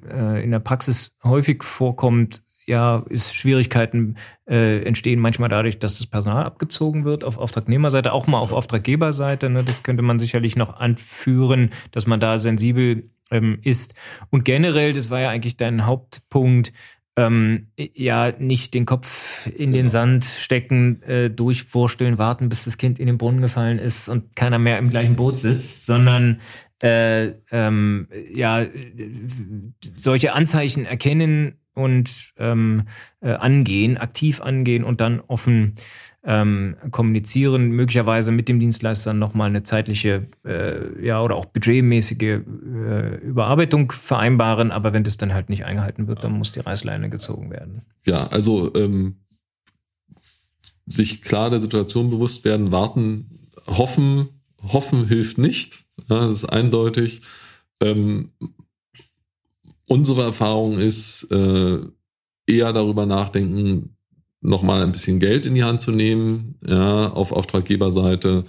[0.10, 2.42] äh, in der Praxis häufig vorkommt,
[2.72, 4.16] ja, ist Schwierigkeiten
[4.50, 9.50] äh, entstehen manchmal dadurch, dass das Personal abgezogen wird auf Auftragnehmerseite, auch mal auf Auftraggeberseite.
[9.50, 13.96] Ne, das könnte man sicherlich noch anführen, dass man da sensibel ähm, ist.
[14.30, 16.72] Und generell, das war ja eigentlich dein Hauptpunkt,
[17.18, 19.90] ähm, ja, nicht den Kopf in den genau.
[19.90, 24.60] Sand stecken, äh, durchwursteln, warten, bis das Kind in den Brunnen gefallen ist und keiner
[24.60, 26.40] mehr im gleichen Boot sitzt, sondern
[26.82, 28.66] äh, ähm, ja,
[29.98, 32.84] solche Anzeichen erkennen und ähm,
[33.22, 35.76] äh, angehen, aktiv angehen und dann offen
[36.24, 43.16] ähm, kommunizieren, möglicherweise mit dem Dienstleister nochmal eine zeitliche äh, ja oder auch budgetmäßige äh,
[43.24, 47.50] Überarbeitung vereinbaren, aber wenn das dann halt nicht eingehalten wird, dann muss die Reißleine gezogen
[47.50, 47.82] werden.
[48.06, 49.16] Ja, also ähm,
[50.86, 54.30] sich klar der Situation bewusst werden, warten, hoffen,
[54.62, 55.86] hoffen hilft nicht.
[56.10, 57.22] Ja, das ist eindeutig.
[57.82, 58.32] Ähm,
[59.88, 61.80] unsere Erfahrung ist, äh,
[62.48, 63.96] eher darüber nachdenken,
[64.42, 68.44] nochmal ein bisschen Geld in die Hand zu nehmen, ja, auf Auftraggeberseite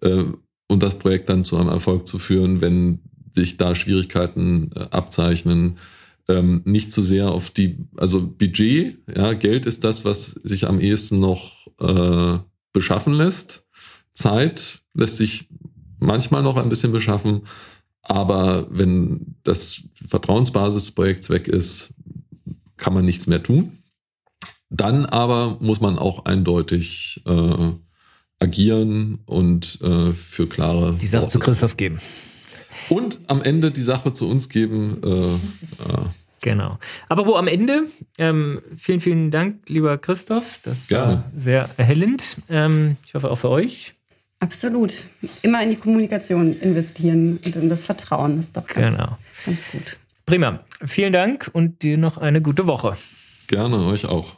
[0.00, 0.24] äh,
[0.68, 3.00] und das Projekt dann zu einem Erfolg zu führen, wenn
[3.32, 5.78] sich da Schwierigkeiten äh, abzeichnen.
[6.26, 10.80] ähm, nicht zu sehr auf die, also Budget, ja, Geld ist das, was sich am
[10.80, 12.38] ehesten noch äh,
[12.72, 13.66] beschaffen lässt.
[14.10, 15.48] Zeit lässt sich
[15.98, 17.42] manchmal noch ein bisschen beschaffen,
[18.04, 21.94] aber wenn das Vertrauensbasis des Projekts weg ist,
[22.76, 23.78] kann man nichts mehr tun.
[24.70, 27.72] Dann aber muss man auch eindeutig äh,
[28.40, 30.96] agieren und äh, für klare.
[31.00, 31.32] Die Sache Worte.
[31.32, 32.00] zu Christoph geben.
[32.88, 35.00] Und am Ende die Sache zu uns geben.
[35.02, 36.04] Äh,
[36.44, 36.78] Genau.
[37.08, 37.86] Aber wo am Ende,
[38.18, 40.60] ähm, vielen, vielen Dank, lieber Christoph.
[40.62, 41.14] Das Gerne.
[41.14, 42.22] war sehr erhellend.
[42.50, 43.94] Ähm, ich hoffe auch für euch.
[44.44, 45.06] Absolut.
[45.42, 48.36] Immer in die Kommunikation investieren und in das Vertrauen.
[48.36, 49.16] Das ist doch ganz, genau.
[49.46, 49.96] ganz gut.
[50.26, 50.60] Prima.
[50.84, 52.94] Vielen Dank und dir noch eine gute Woche.
[53.46, 54.36] Gerne, euch auch.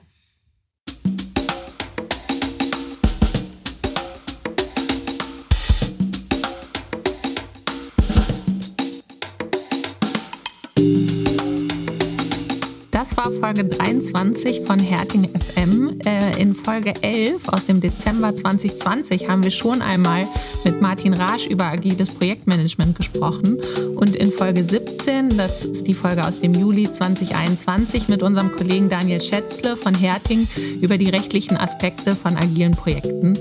[13.16, 16.00] War Folge 23 von Herting FM.
[16.04, 20.26] Äh, in Folge 11 aus dem Dezember 2020 haben wir schon einmal
[20.64, 23.58] mit Martin Rasch über agiles Projektmanagement gesprochen.
[23.96, 28.88] Und in Folge 17, das ist die Folge aus dem Juli 2021, mit unserem Kollegen
[28.88, 30.46] Daniel Schätzle von Herting
[30.82, 33.34] über die rechtlichen Aspekte von agilen Projekten.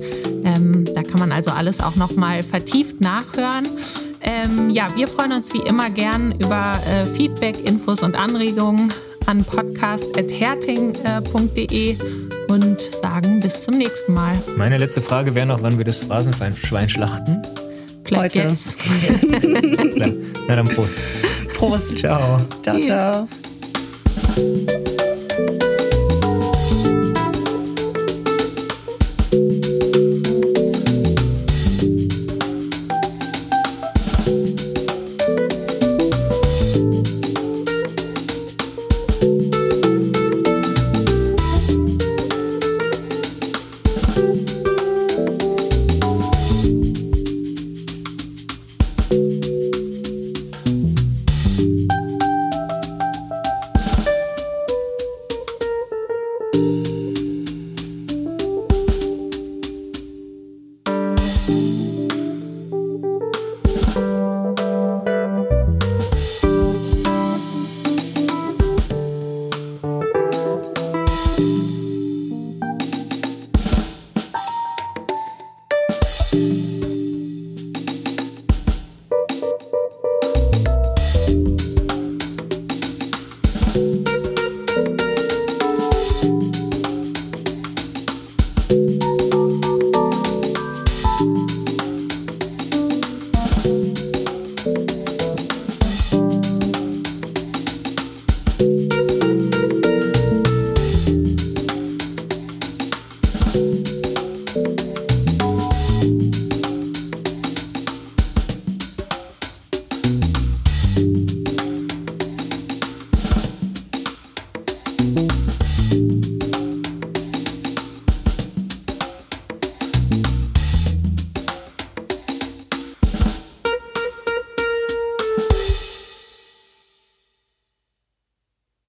[0.45, 3.67] Ähm, da kann man also alles auch nochmal vertieft nachhören.
[4.21, 8.91] Ähm, ja, wir freuen uns wie immer gern über äh, Feedback, Infos und Anregungen
[9.27, 11.97] an podcast.herting.de
[12.47, 14.41] und sagen bis zum nächsten Mal.
[14.55, 17.41] Meine letzte Frage wäre noch, wann wir das Phrasenschwein schlachten?
[18.03, 18.49] Vielleicht Heute.
[18.49, 18.77] jetzt.
[20.47, 20.95] Na dann Prost.
[21.55, 21.99] Prost.
[21.99, 22.39] Ciao.
[22.61, 23.27] Ciao, ciao.